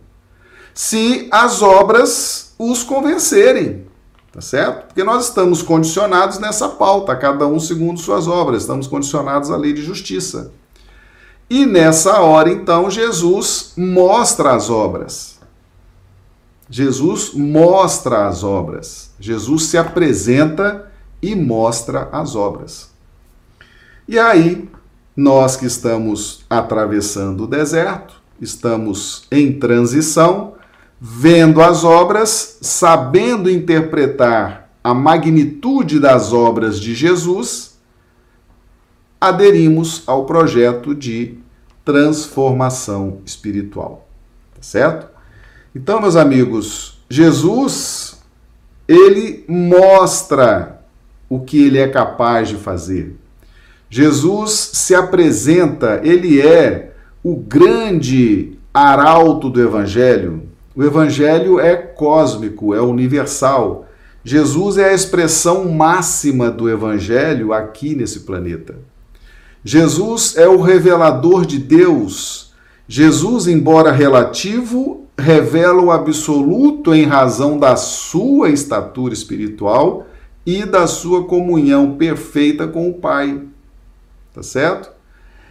[0.74, 3.86] se as obras os convencerem.
[4.32, 4.86] Tá certo?
[4.86, 9.72] Porque nós estamos condicionados nessa pauta, cada um segundo suas obras, estamos condicionados à lei
[9.72, 10.52] de justiça.
[11.48, 15.40] E nessa hora, então, Jesus mostra as obras.
[16.68, 19.10] Jesus mostra as obras.
[19.18, 20.88] Jesus se apresenta
[21.20, 22.90] e mostra as obras.
[24.06, 24.70] E aí,
[25.16, 30.54] nós que estamos atravessando o deserto, estamos em transição,
[31.00, 37.78] vendo as obras, sabendo interpretar a magnitude das obras de Jesus,
[39.20, 41.38] aderimos ao projeto de
[41.84, 44.08] transformação espiritual.
[44.54, 45.08] Tá certo?
[45.74, 48.20] Então, meus amigos, Jesus
[48.90, 50.80] ele mostra
[51.28, 53.16] o que ele é capaz de fazer.
[53.88, 60.49] Jesus se apresenta, ele é o grande arauto do evangelho.
[60.74, 63.86] O evangelho é cósmico, é universal.
[64.22, 68.78] Jesus é a expressão máxima do evangelho aqui nesse planeta.
[69.64, 72.52] Jesus é o revelador de Deus.
[72.86, 80.06] Jesus, embora relativo, revela o absoluto em razão da sua estatura espiritual
[80.46, 83.42] e da sua comunhão perfeita com o Pai.
[84.34, 84.90] Tá certo?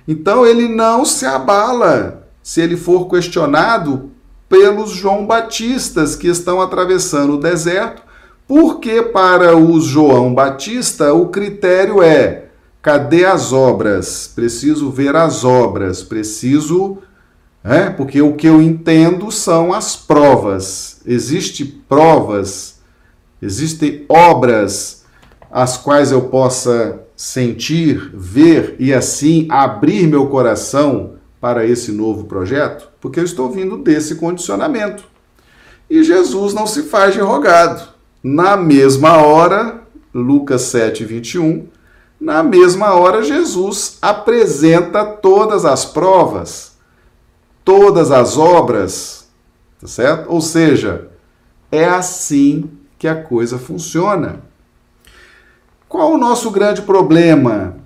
[0.07, 4.09] Então ele não se abala se ele for questionado
[4.49, 8.01] pelos João Batistas que estão atravessando o deserto,
[8.47, 12.45] porque para os João Batista o critério é
[12.81, 14.31] cadê as obras?
[14.33, 16.97] Preciso ver as obras, preciso
[17.63, 21.01] é, porque o que eu entendo são as provas.
[21.05, 22.79] Existem provas,
[23.41, 25.03] existem obras
[25.51, 32.89] as quais eu possa sentir, ver e assim abrir meu coração para esse novo projeto,
[32.99, 35.03] porque eu estou vindo desse condicionamento.
[35.89, 37.87] E Jesus não se faz de rogado.
[38.21, 39.81] Na mesma hora,
[40.13, 41.67] Lucas 7, 21,
[42.19, 46.69] na mesma hora, Jesus apresenta todas as provas
[47.69, 49.29] todas as obras,
[49.79, 50.31] tá certo?
[50.31, 51.11] Ou seja,
[51.71, 54.41] é assim que a coisa funciona.
[55.87, 57.77] Qual o nosso grande problema?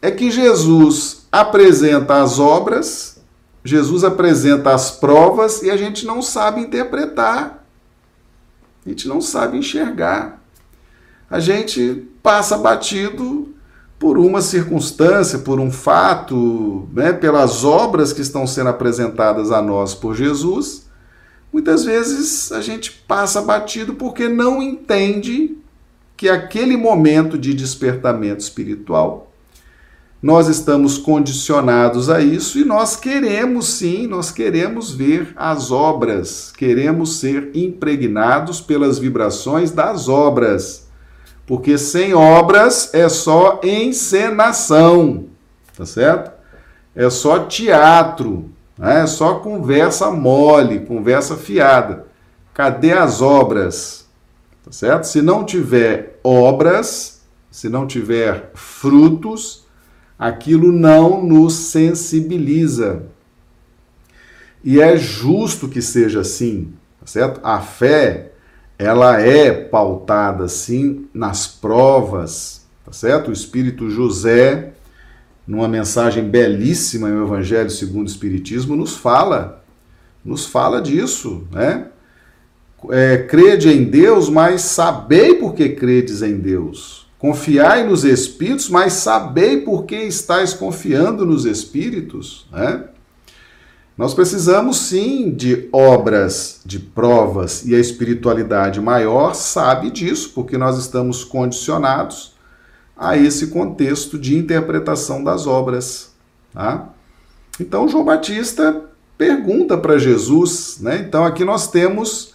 [0.00, 3.20] É que Jesus apresenta as obras,
[3.64, 7.66] Jesus apresenta as provas e a gente não sabe interpretar.
[8.86, 10.40] A gente não sabe enxergar.
[11.28, 13.52] A gente passa batido
[13.98, 19.92] por uma circunstância, por um fato, né, pelas obras que estão sendo apresentadas a nós
[19.92, 20.86] por Jesus,
[21.52, 25.56] muitas vezes a gente passa batido porque não entende
[26.16, 29.33] que aquele momento de despertamento espiritual
[30.24, 37.18] nós estamos condicionados a isso e nós queremos sim, nós queremos ver as obras, queremos
[37.18, 40.88] ser impregnados pelas vibrações das obras.
[41.46, 45.26] Porque sem obras é só encenação,
[45.76, 46.32] tá certo?
[46.96, 49.02] É só teatro, né?
[49.02, 52.06] é só conversa mole, conversa fiada.
[52.54, 54.06] Cadê as obras?
[54.64, 55.04] Tá certo?
[55.04, 59.63] Se não tiver obras, se não tiver frutos,
[60.18, 63.02] aquilo não nos sensibiliza.
[64.62, 67.40] E é justo que seja assim, tá certo?
[67.42, 68.32] A fé
[68.78, 73.28] ela é pautada sim nas provas, tá certo?
[73.28, 74.72] O Espírito José,
[75.46, 79.62] numa mensagem belíssima no Evangelho segundo o Espiritismo, nos fala,
[80.24, 81.88] nos fala disso, né?
[82.90, 87.03] É, crede em Deus, mas sabei por que credes em Deus.
[87.24, 92.84] Confiai nos Espíritos, mas sabei por que estáis confiando nos Espíritos, né?
[93.96, 100.76] Nós precisamos sim de obras, de provas, e a espiritualidade maior sabe disso, porque nós
[100.76, 102.34] estamos condicionados
[102.94, 106.12] a esse contexto de interpretação das obras.
[106.52, 106.90] Tá?
[107.58, 108.82] Então, João Batista
[109.16, 110.98] pergunta para Jesus, né?
[110.98, 112.34] Então, aqui nós temos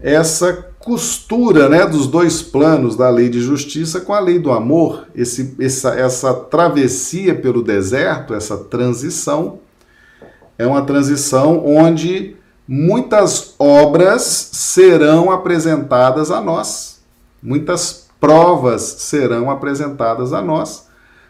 [0.00, 5.06] essa costura né, dos dois planos da lei de justiça com a lei do amor,
[5.14, 9.60] esse, essa, essa travessia pelo deserto, essa transição
[10.60, 12.36] é uma transição onde
[12.68, 17.00] muitas obras serão apresentadas a nós,
[17.42, 20.86] muitas provas serão apresentadas a nós,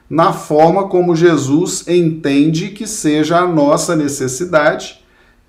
[0.08, 5.00] na forma como Jesus entende que seja a nossa necessidade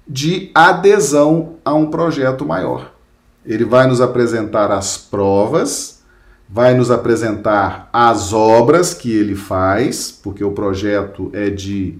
[0.08, 3.01] de adesão a um projeto maior.
[3.46, 6.02] Ele vai nos apresentar as provas,
[6.48, 11.98] vai nos apresentar as obras que ele faz, porque o projeto é de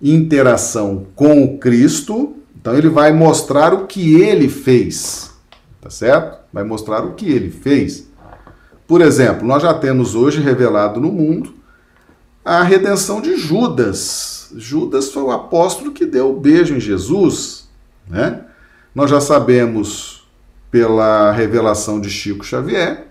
[0.00, 2.36] interação com o Cristo.
[2.60, 5.30] Então ele vai mostrar o que ele fez,
[5.80, 6.38] tá certo?
[6.52, 8.08] Vai mostrar o que ele fez.
[8.86, 11.54] Por exemplo, nós já temos hoje revelado no mundo
[12.44, 14.50] a redenção de Judas.
[14.56, 17.68] Judas foi o apóstolo que deu o beijo em Jesus,
[18.08, 18.44] né?
[18.94, 20.17] Nós já sabemos
[20.70, 23.08] pela revelação de Chico Xavier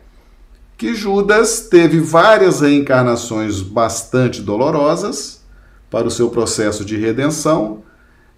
[0.78, 5.42] que Judas teve várias reencarnações bastante dolorosas,
[5.90, 7.82] para o seu processo de redenção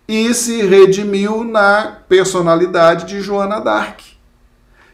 [0.07, 4.01] e se redimiu na personalidade de Joana d'Arc.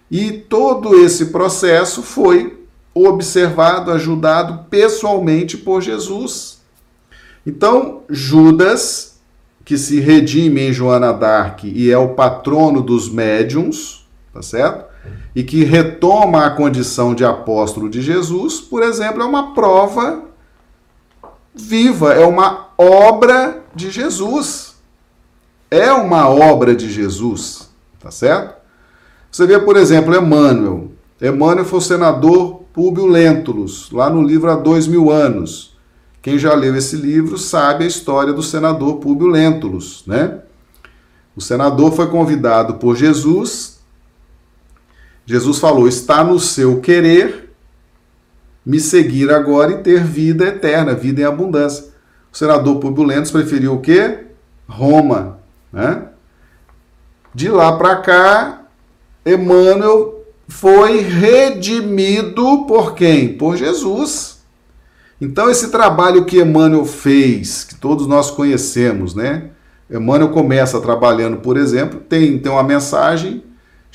[0.09, 6.59] E todo esse processo foi observado, ajudado pessoalmente por Jesus.
[7.45, 9.19] Então, Judas,
[9.65, 14.04] que se redime em Joana d'Arc e é o patrono dos médiums,
[14.35, 14.83] tá certo?
[15.33, 20.23] E que retoma a condição de apóstolo de Jesus, por exemplo, é uma prova
[21.53, 24.75] viva, é uma obra de Jesus.
[25.71, 28.55] É uma obra de Jesus, tá certo?
[29.31, 30.91] Você vê, por exemplo, Emmanuel.
[31.21, 35.77] Emmanuel foi o senador Públio Lentulus, lá no livro Há Dois Mil Anos.
[36.21, 40.41] Quem já leu esse livro sabe a história do senador Públio Lentulus, né?
[41.35, 43.74] O senador foi convidado por Jesus.
[45.25, 47.49] Jesus falou: Está no seu querer
[48.65, 51.85] me seguir agora e ter vida eterna, vida em abundância.
[52.31, 54.25] O senador Lentulus preferiu o quê?
[54.67, 55.39] Roma,
[55.71, 56.09] né?
[57.33, 58.63] De lá para cá,
[59.25, 63.37] Emmanuel foi redimido por quem?
[63.37, 64.43] Por Jesus.
[65.19, 69.51] Então, esse trabalho que Emmanuel fez, que todos nós conhecemos, né?
[69.89, 73.43] Emmanuel começa trabalhando, por exemplo, tem, tem uma mensagem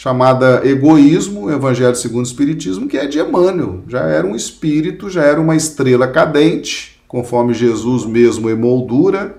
[0.01, 3.83] chamada Egoísmo, Evangelho segundo o Espiritismo, que é de Emmanuel.
[3.87, 9.37] Já era um espírito, já era uma estrela cadente, conforme Jesus mesmo emoldura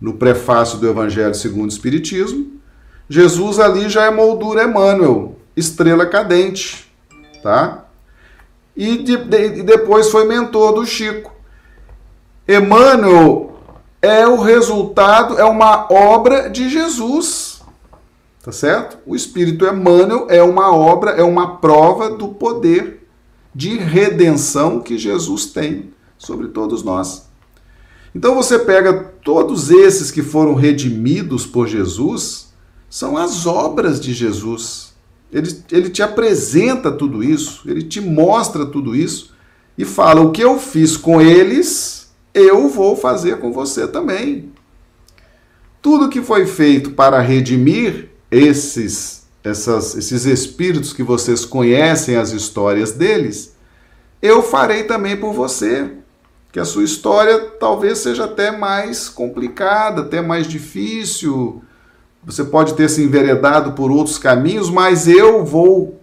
[0.00, 2.54] no prefácio do Evangelho segundo o Espiritismo.
[3.08, 6.90] Jesus ali já é moldura Emmanuel, estrela cadente,
[7.40, 7.84] tá?
[8.76, 11.32] E, de, de, depois foi mentor do Chico.
[12.48, 13.60] Emmanuel
[14.02, 17.47] é o resultado, é uma obra de Jesus,
[18.48, 18.96] tá certo?
[19.04, 23.06] O Espírito Emmanuel é uma obra, é uma prova do poder
[23.54, 27.28] de redenção que Jesus tem sobre todos nós.
[28.14, 32.48] Então você pega todos esses que foram redimidos por Jesus,
[32.88, 34.94] são as obras de Jesus.
[35.30, 39.34] Ele, ele te apresenta tudo isso, ele te mostra tudo isso
[39.76, 44.50] e fala: o que eu fiz com eles, eu vou fazer com você também.
[45.82, 52.92] Tudo que foi feito para redimir esses, essas, esses espíritos que vocês conhecem as histórias
[52.92, 53.56] deles,
[54.20, 55.90] eu farei também por você.
[56.50, 61.62] Que a sua história talvez seja até mais complicada, até mais difícil,
[62.24, 66.00] você pode ter se enveredado por outros caminhos, mas eu vou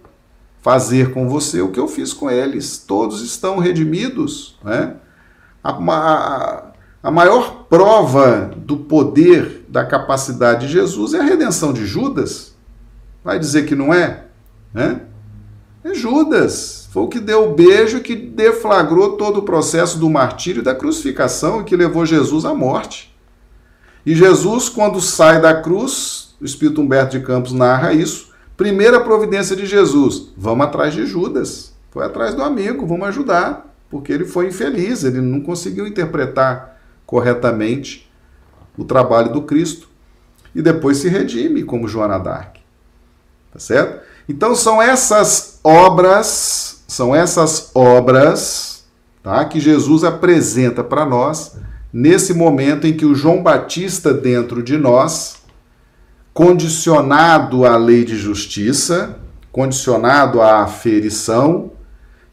[0.61, 2.77] fazer com você o que eu fiz com eles.
[2.77, 4.57] Todos estão redimidos.
[4.63, 4.95] Né?
[5.63, 6.63] A, a,
[7.05, 12.55] a maior prova do poder, da capacidade de Jesus é a redenção de Judas.
[13.23, 14.23] Vai dizer que não é?
[14.73, 15.01] Né?
[15.83, 16.89] É Judas.
[16.91, 20.73] Foi o que deu o beijo que deflagrou todo o processo do martírio e da
[20.73, 23.15] crucificação e que levou Jesus à morte.
[24.03, 28.31] E Jesus, quando sai da cruz, o Espírito Humberto de Campos narra isso.
[28.57, 31.71] Primeira providência de Jesus: vamos atrás de Judas.
[31.91, 36.74] Foi atrás do amigo, vamos ajudar, porque ele foi infeliz, ele não conseguiu interpretar
[37.05, 38.11] corretamente
[38.77, 39.87] o trabalho do Cristo.
[40.53, 42.59] E depois se redime, como Joana d'Arc.
[43.51, 44.05] Tá certo?
[44.27, 48.85] Então são essas obras, são essas obras,
[49.21, 51.57] tá, que Jesus apresenta para nós
[51.91, 55.37] nesse momento em que o João Batista dentro de nós,
[56.33, 59.17] condicionado à lei de justiça,
[59.49, 61.71] condicionado à aferição,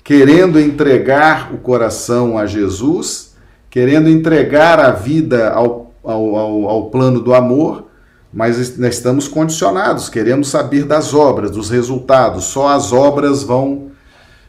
[0.03, 3.32] querendo entregar o coração a Jesus,
[3.73, 7.89] querendo entregar a vida ao, ao, ao, ao plano do amor,
[8.33, 12.45] mas nós estamos condicionados, queremos saber das obras, dos resultados.
[12.45, 13.91] Só as obras vão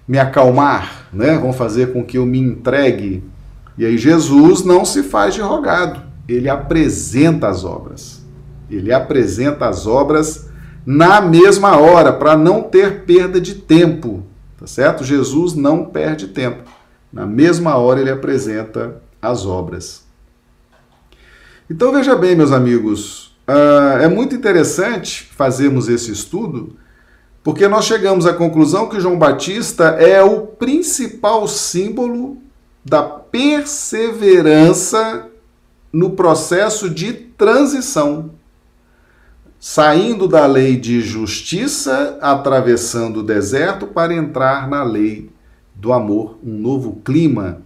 [0.07, 1.35] me acalmar, né?
[1.39, 3.23] vão fazer com que eu me entregue
[3.77, 8.21] e aí Jesus não se faz de rogado, ele apresenta as obras.
[8.69, 10.49] Ele apresenta as obras
[10.85, 14.23] na mesma hora, para não ter perda de tempo,
[14.59, 15.03] tá certo?
[15.03, 16.63] Jesus não perde tempo.
[17.11, 20.03] Na mesma hora ele apresenta as obras.
[21.69, 26.75] Então veja bem, meus amigos, uh, é muito interessante fazermos esse estudo,
[27.41, 32.37] porque nós chegamos à conclusão que João Batista é o principal símbolo
[32.83, 35.29] da perseverança
[35.91, 38.31] no processo de transição,
[39.59, 45.31] saindo da lei de justiça, atravessando o deserto para entrar na lei
[45.73, 47.61] do amor, um novo clima.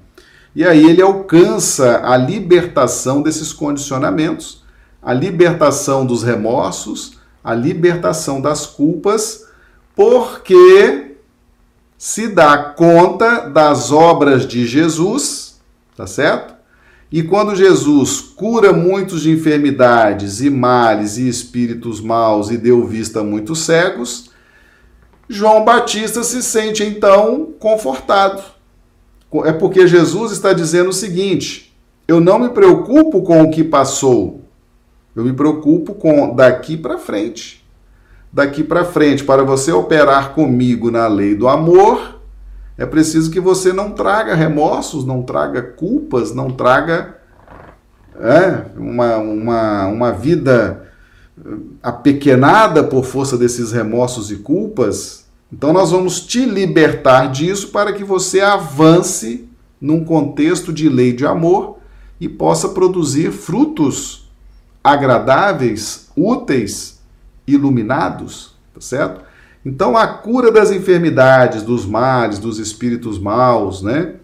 [0.58, 4.64] E aí ele alcança a libertação desses condicionamentos,
[5.00, 9.46] a libertação dos remorsos, a libertação das culpas,
[9.96, 11.16] porque
[11.96, 15.62] se dá conta das obras de Jesus,
[15.96, 16.56] tá certo?
[17.12, 23.20] E quando Jesus cura muitos de enfermidades e males e espíritos maus e deu vista
[23.20, 24.32] a muitos cegos,
[25.30, 28.57] João Batista se sente então confortado.
[29.46, 34.42] É porque Jesus está dizendo o seguinte: eu não me preocupo com o que passou,
[35.16, 37.66] eu me preocupo com daqui para frente.
[38.32, 42.20] Daqui para frente, para você operar comigo na lei do amor,
[42.78, 47.16] é preciso que você não traga remorsos, não traga culpas, não traga
[48.20, 50.88] é, uma, uma, uma vida
[51.82, 58.04] apequenada por força desses remorsos e culpas, então nós vamos te libertar disso para que
[58.04, 59.48] você avance
[59.80, 61.78] num contexto de lei de amor
[62.20, 64.30] e possa produzir frutos
[64.84, 67.00] agradáveis, úteis,
[67.46, 69.22] iluminados, tá certo?
[69.66, 74.16] Então a cura das enfermidades, dos males, dos espíritos maus, né?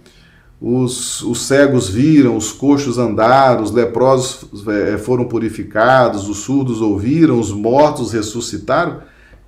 [0.65, 7.37] os, os cegos viram, os coxos andaram, os leprosos é, foram purificados, os surdos ouviram,
[7.37, 9.01] os mortos ressuscitaram.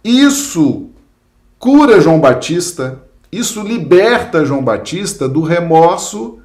[0.04, 0.90] Isso
[1.60, 3.02] cura João Batista,
[3.32, 6.40] isso liberta João Batista do remorso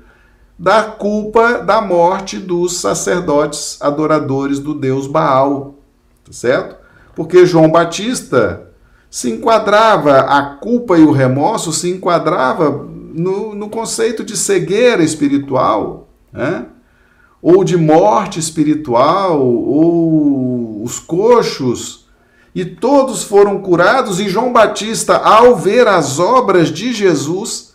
[0.59, 5.77] da culpa da morte dos sacerdotes adoradores do deus Baal,
[6.25, 6.77] tá certo?
[7.15, 8.69] Porque João Batista
[9.11, 16.09] se enquadrava, a culpa e o remorso se enquadrava no, no conceito de cegueira espiritual,
[16.33, 16.67] né?
[17.43, 22.07] ou de morte espiritual, ou os coxos,
[22.55, 27.75] e todos foram curados, e João Batista, ao ver as obras de Jesus,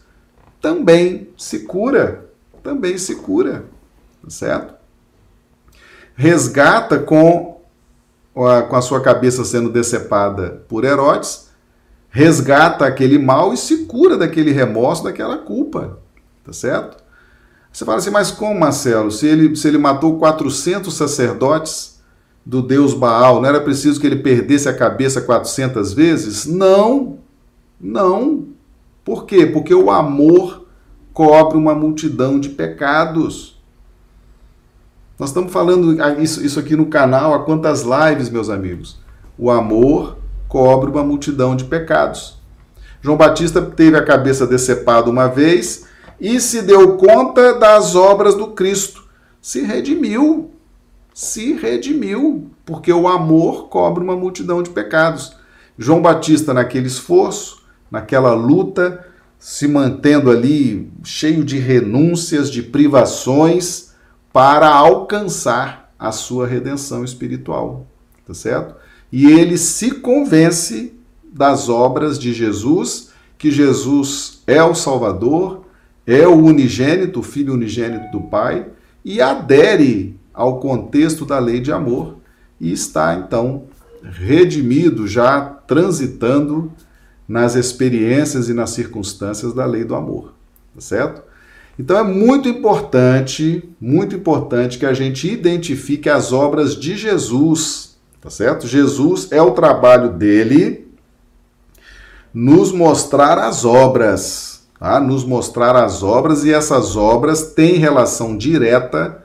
[0.62, 2.30] também se cura,
[2.62, 3.66] também se cura,
[4.22, 4.74] tá certo?
[6.16, 7.62] Resgata com
[8.36, 11.50] a, com a sua cabeça sendo decepada por Herodes,
[12.10, 16.00] resgata aquele mal e se cura daquele remorso, daquela culpa.
[16.44, 17.04] Tá certo?
[17.72, 19.12] Você fala assim, mas como, Marcelo?
[19.12, 21.95] Se ele, se ele matou 400 sacerdotes
[22.46, 26.46] do deus Baal, não era preciso que ele perdesse a cabeça 400 vezes?
[26.46, 27.18] Não,
[27.82, 28.50] não.
[29.04, 29.46] Por quê?
[29.48, 30.68] Porque o amor
[31.12, 33.60] cobre uma multidão de pecados.
[35.18, 39.00] Nós estamos falando isso, isso aqui no canal há quantas lives, meus amigos?
[39.38, 40.18] O amor
[40.48, 42.38] cobre uma multidão de pecados.
[43.02, 45.86] João Batista teve a cabeça decepada uma vez
[46.20, 49.06] e se deu conta das obras do Cristo.
[49.42, 50.55] Se redimiu.
[51.16, 55.36] Se redimiu, porque o amor cobre uma multidão de pecados.
[55.80, 59.08] João Batista, naquele esforço, naquela luta,
[59.40, 63.96] se mantendo ali cheio de renúncias, de privações,
[64.32, 67.88] para alcançar a sua redenção espiritual.
[68.28, 68.76] Tá certo?
[69.12, 70.94] e ele se convence
[71.32, 75.66] das obras de Jesus, que Jesus é o Salvador,
[76.06, 78.68] é o unigênito, o filho unigênito do Pai,
[79.06, 82.18] e adere ao contexto da lei de amor
[82.60, 83.64] e está então
[84.04, 86.72] redimido, já transitando
[87.28, 90.34] nas experiências e nas circunstâncias da lei do amor,
[90.74, 91.24] tá certo?
[91.78, 98.32] Então é muito importante, muito importante que a gente identifique as obras de Jesus Tá
[98.32, 98.68] certo?
[98.68, 100.88] Jesus é o trabalho dele
[102.34, 105.00] nos mostrar as obras, tá?
[105.00, 109.24] Nos mostrar as obras e essas obras têm relação direta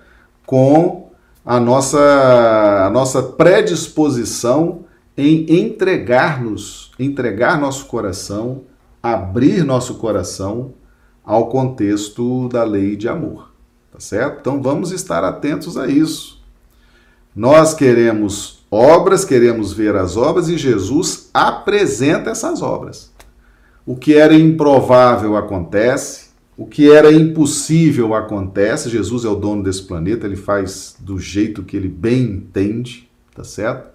[0.51, 1.11] com
[1.47, 4.81] a nossa, a nossa predisposição
[5.17, 8.63] em entregar-nos, entregar nosso coração,
[9.01, 10.73] abrir nosso coração
[11.25, 13.53] ao contexto da lei de amor,
[13.93, 14.41] tá certo?
[14.41, 16.43] Então vamos estar atentos a isso.
[17.33, 23.13] Nós queremos obras, queremos ver as obras e Jesus apresenta essas obras.
[23.87, 26.30] O que era improvável acontece,
[26.61, 28.91] o que era impossível acontece.
[28.91, 33.43] Jesus é o dono desse planeta, ele faz do jeito que ele bem entende, tá
[33.43, 33.89] certo?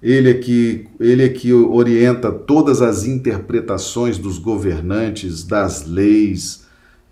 [0.00, 6.64] Ele é que, ele é que orienta todas as interpretações dos governantes, das leis.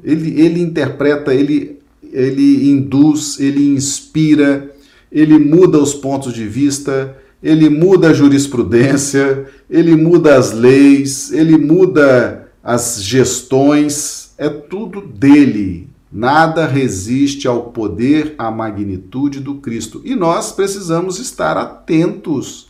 [0.03, 1.81] Ele, ele interpreta, ele,
[2.13, 4.71] ele induz, ele inspira,
[5.11, 11.59] ele muda os pontos de vista, ele muda a jurisprudência, ele muda as leis, ele
[11.59, 15.91] muda as gestões, é tudo dele.
[16.11, 20.01] Nada resiste ao poder, à magnitude do Cristo.
[20.05, 22.69] E nós precisamos estar atentos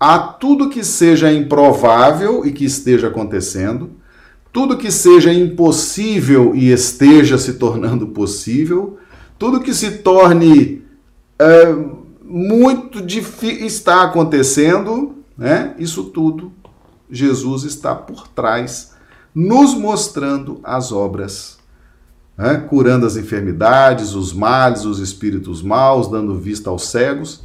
[0.00, 3.90] a tudo que seja improvável e que esteja acontecendo,
[4.52, 8.98] tudo que seja impossível e esteja se tornando possível,
[9.38, 10.82] tudo que se torne
[11.38, 11.74] é,
[12.22, 15.74] muito difícil está acontecendo, né?
[15.78, 16.52] Isso tudo
[17.10, 18.93] Jesus está por trás,
[19.34, 21.58] nos mostrando as obras,
[22.38, 22.64] né?
[22.68, 27.42] curando as enfermidades, os males, os espíritos maus, dando vista aos cegos.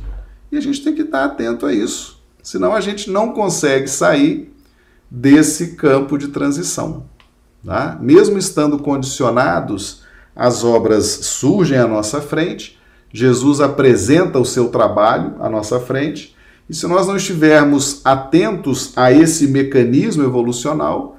[0.51, 4.53] E a gente tem que estar atento a isso, senão a gente não consegue sair
[5.09, 7.05] desse campo de transição.
[7.65, 7.97] Tá?
[7.99, 10.03] Mesmo estando condicionados,
[10.35, 12.79] as obras surgem à nossa frente,
[13.11, 16.35] Jesus apresenta o seu trabalho à nossa frente,
[16.69, 21.18] e se nós não estivermos atentos a esse mecanismo evolucional,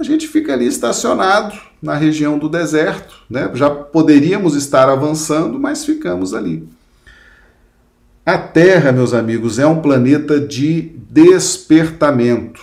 [0.00, 3.16] a gente fica ali estacionado na região do deserto.
[3.28, 3.50] Né?
[3.52, 6.66] Já poderíamos estar avançando, mas ficamos ali.
[8.24, 12.62] A Terra, meus amigos, é um planeta de despertamento.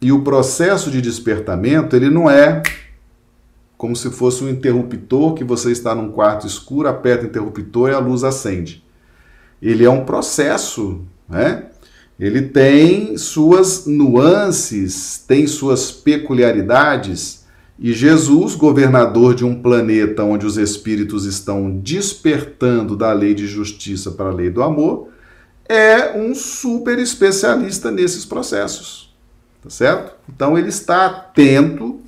[0.00, 2.62] E o processo de despertamento, ele não é
[3.76, 7.94] como se fosse um interruptor que você está num quarto escuro, aperta o interruptor e
[7.94, 8.82] a luz acende.
[9.60, 11.66] Ele é um processo, né?
[12.18, 17.46] Ele tem suas nuances, tem suas peculiaridades,
[17.78, 24.10] e Jesus, governador de um planeta onde os espíritos estão despertando da lei de justiça
[24.10, 25.10] para a lei do amor,
[25.68, 29.14] é um super especialista nesses processos.
[29.62, 30.12] Tá certo?
[30.28, 32.00] Então ele está atento,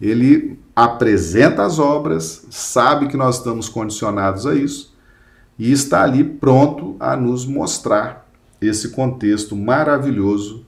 [0.00, 4.94] ele apresenta as obras, sabe que nós estamos condicionados a isso
[5.56, 8.23] e está ali pronto a nos mostrar
[8.66, 10.64] esse contexto maravilhoso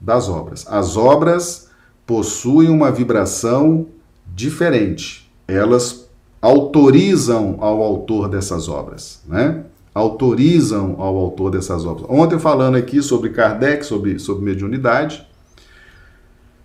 [0.00, 0.66] das obras.
[0.68, 1.70] As obras
[2.06, 3.86] possuem uma vibração
[4.34, 5.30] diferente.
[5.46, 6.08] Elas
[6.40, 9.64] autorizam ao autor dessas obras, né?
[9.94, 12.06] Autorizam ao autor dessas obras.
[12.08, 15.26] Ontem falando aqui sobre Kardec, sobre, sobre mediunidade,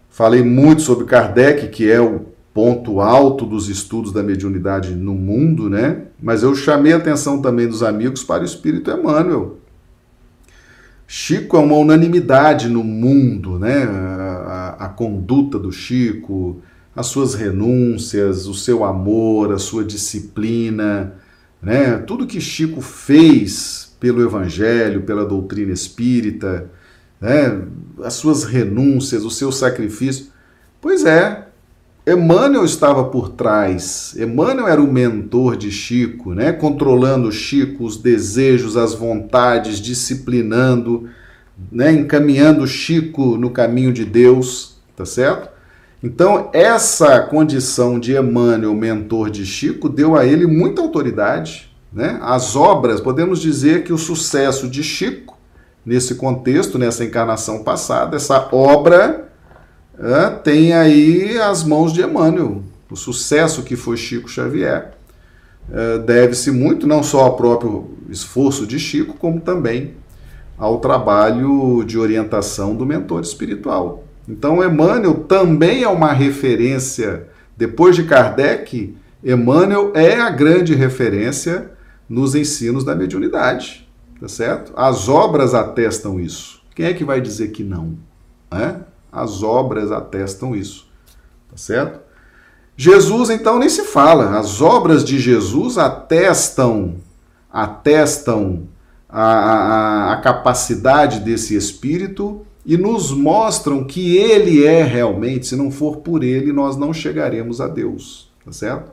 [0.09, 5.69] falei muito sobre Kardec, que é o ponto alto dos estudos da mediunidade no mundo,
[5.69, 6.03] né?
[6.21, 9.57] Mas eu chamei a atenção também dos amigos para o Espírito Emmanuel,
[11.07, 13.83] Chico é uma unanimidade no mundo, né?
[13.83, 16.61] A, a, a, conduta do Chico,
[16.95, 21.13] as suas renúncias, o seu amor, a sua disciplina,
[21.61, 21.97] né?
[21.97, 26.69] Tudo que Chico fez pelo Evangelho, pela doutrina espírita,
[27.19, 27.61] né?
[28.03, 30.27] As suas renúncias, o seu sacrifício.
[30.81, 31.47] Pois é,
[32.05, 34.13] Emmanuel estava por trás.
[34.19, 36.51] Emmanuel era o mentor de Chico, né?
[36.51, 41.09] controlando Chico, os desejos, as vontades, disciplinando,
[41.71, 41.93] né?
[41.93, 45.49] encaminhando Chico no caminho de Deus, tá certo?
[46.03, 51.73] Então, essa condição de Emmanuel, mentor de Chico, deu a ele muita autoridade.
[51.93, 52.19] Né?
[52.21, 55.37] As obras, podemos dizer que o sucesso de Chico,
[55.85, 59.29] nesse contexto, nessa encarnação passada, essa obra
[60.43, 62.63] tem aí as mãos de Emmanuel.
[62.89, 64.93] O sucesso que foi Chico Xavier
[66.05, 69.93] deve-se muito não só ao próprio esforço de Chico, como também
[70.57, 74.03] ao trabalho de orientação do mentor espiritual.
[74.29, 77.27] Então, Emmanuel também é uma referência,
[77.57, 81.71] depois de Kardec, Emmanuel é a grande referência
[82.07, 83.89] nos ensinos da mediunidade,
[84.19, 84.71] tá certo?
[84.75, 86.61] As obras atestam isso.
[86.75, 87.97] Quem é que vai dizer que não?
[88.51, 88.75] É?
[89.13, 90.87] As obras atestam isso.
[91.49, 91.99] Tá certo?
[92.75, 94.39] Jesus, então, nem se fala.
[94.39, 96.95] As obras de Jesus atestam,
[97.51, 98.67] atestam
[99.07, 105.69] a, a, a capacidade desse Espírito e nos mostram que ele é realmente, se não
[105.69, 108.91] for por ele, nós não chegaremos a Deus, tá certo?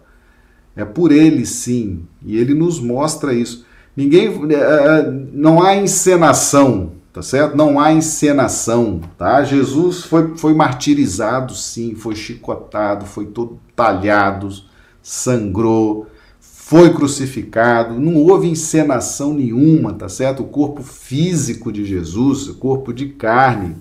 [0.76, 3.64] É por ele sim, e ele nos mostra isso.
[3.96, 7.56] Ninguém, é, é, não há encenação, tá certo?
[7.56, 9.42] Não há encenação, tá?
[9.42, 14.48] Jesus foi, foi martirizado, sim, foi chicotado, foi todo talhado,
[15.02, 16.06] sangrou,
[16.40, 20.44] foi crucificado, não houve encenação nenhuma, tá certo?
[20.44, 23.76] O corpo físico de Jesus, o corpo de carne,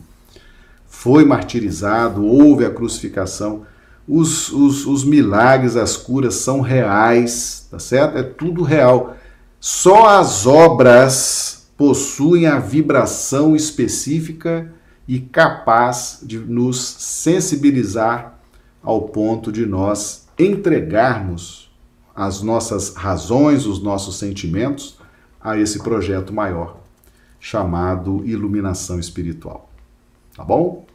[0.87, 3.61] foi martirizado, houve a crucificação.
[4.07, 8.17] Os, os, os milagres, as curas são reais, tá certo?
[8.17, 9.15] É tudo real.
[9.59, 14.69] Só as obras possuem a vibração específica
[15.07, 18.37] e capaz de nos sensibilizar
[18.83, 21.71] ao ponto de nós entregarmos
[22.13, 24.97] as nossas razões, os nossos sentimentos
[25.39, 26.81] a esse projeto maior
[27.39, 29.69] chamado iluminação espiritual.
[30.35, 30.85] Tá bom?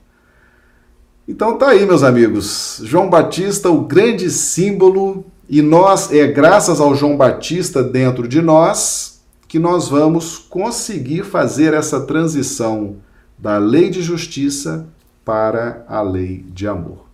[1.27, 2.83] Então tá aí, meus amigos.
[2.85, 9.14] João Batista, o grande símbolo, e nós é graças ao João Batista dentro de nós
[9.55, 12.97] que nós vamos conseguir fazer essa transição
[13.39, 14.85] da lei de justiça
[15.25, 17.05] para a lei de amor.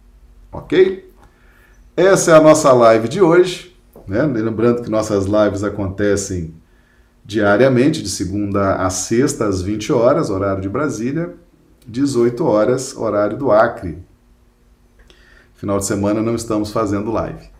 [0.50, 1.06] Ok?
[1.94, 3.76] Essa é a nossa live de hoje.
[4.08, 4.22] Né?
[4.22, 6.54] Lembrando que nossas lives acontecem
[7.26, 11.34] diariamente, de segunda a sexta, às 20 horas, horário de Brasília,
[11.86, 13.98] 18 horas, horário do Acre.
[15.56, 17.50] Final de semana não estamos fazendo live.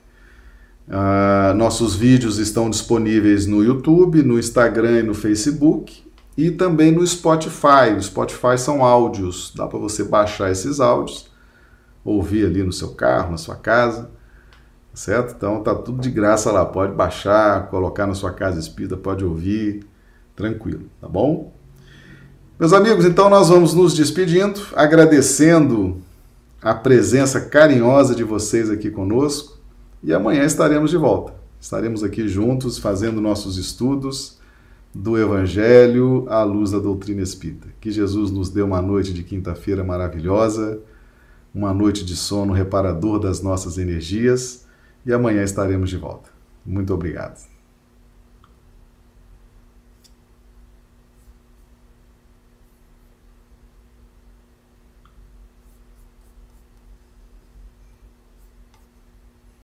[0.91, 6.03] Uh, nossos vídeos estão disponíveis no YouTube, no Instagram e no Facebook.
[6.37, 7.93] e também no Spotify.
[7.97, 11.31] O Spotify são áudios, dá para você baixar esses áudios,
[12.05, 14.11] ouvir ali no seu carro, na sua casa,
[14.95, 15.35] certo?
[15.37, 19.87] Então tá tudo de graça lá, pode baixar, colocar na sua casa espírita, pode ouvir,
[20.35, 21.53] tranquilo, tá bom?
[22.59, 25.99] Meus amigos, então nós vamos nos despedindo, agradecendo
[26.63, 29.60] a presença carinhosa de vocês aqui conosco
[30.03, 31.35] e amanhã estaremos de volta.
[31.61, 34.39] Estaremos aqui juntos fazendo nossos estudos
[34.95, 37.69] do Evangelho à luz da doutrina espírita.
[37.81, 40.81] Que Jesus nos dê uma noite de quinta-feira maravilhosa,
[41.55, 44.67] uma noite de sono reparador das nossas energias
[45.05, 46.31] e amanhã estaremos de volta.
[46.65, 47.50] Muito obrigado.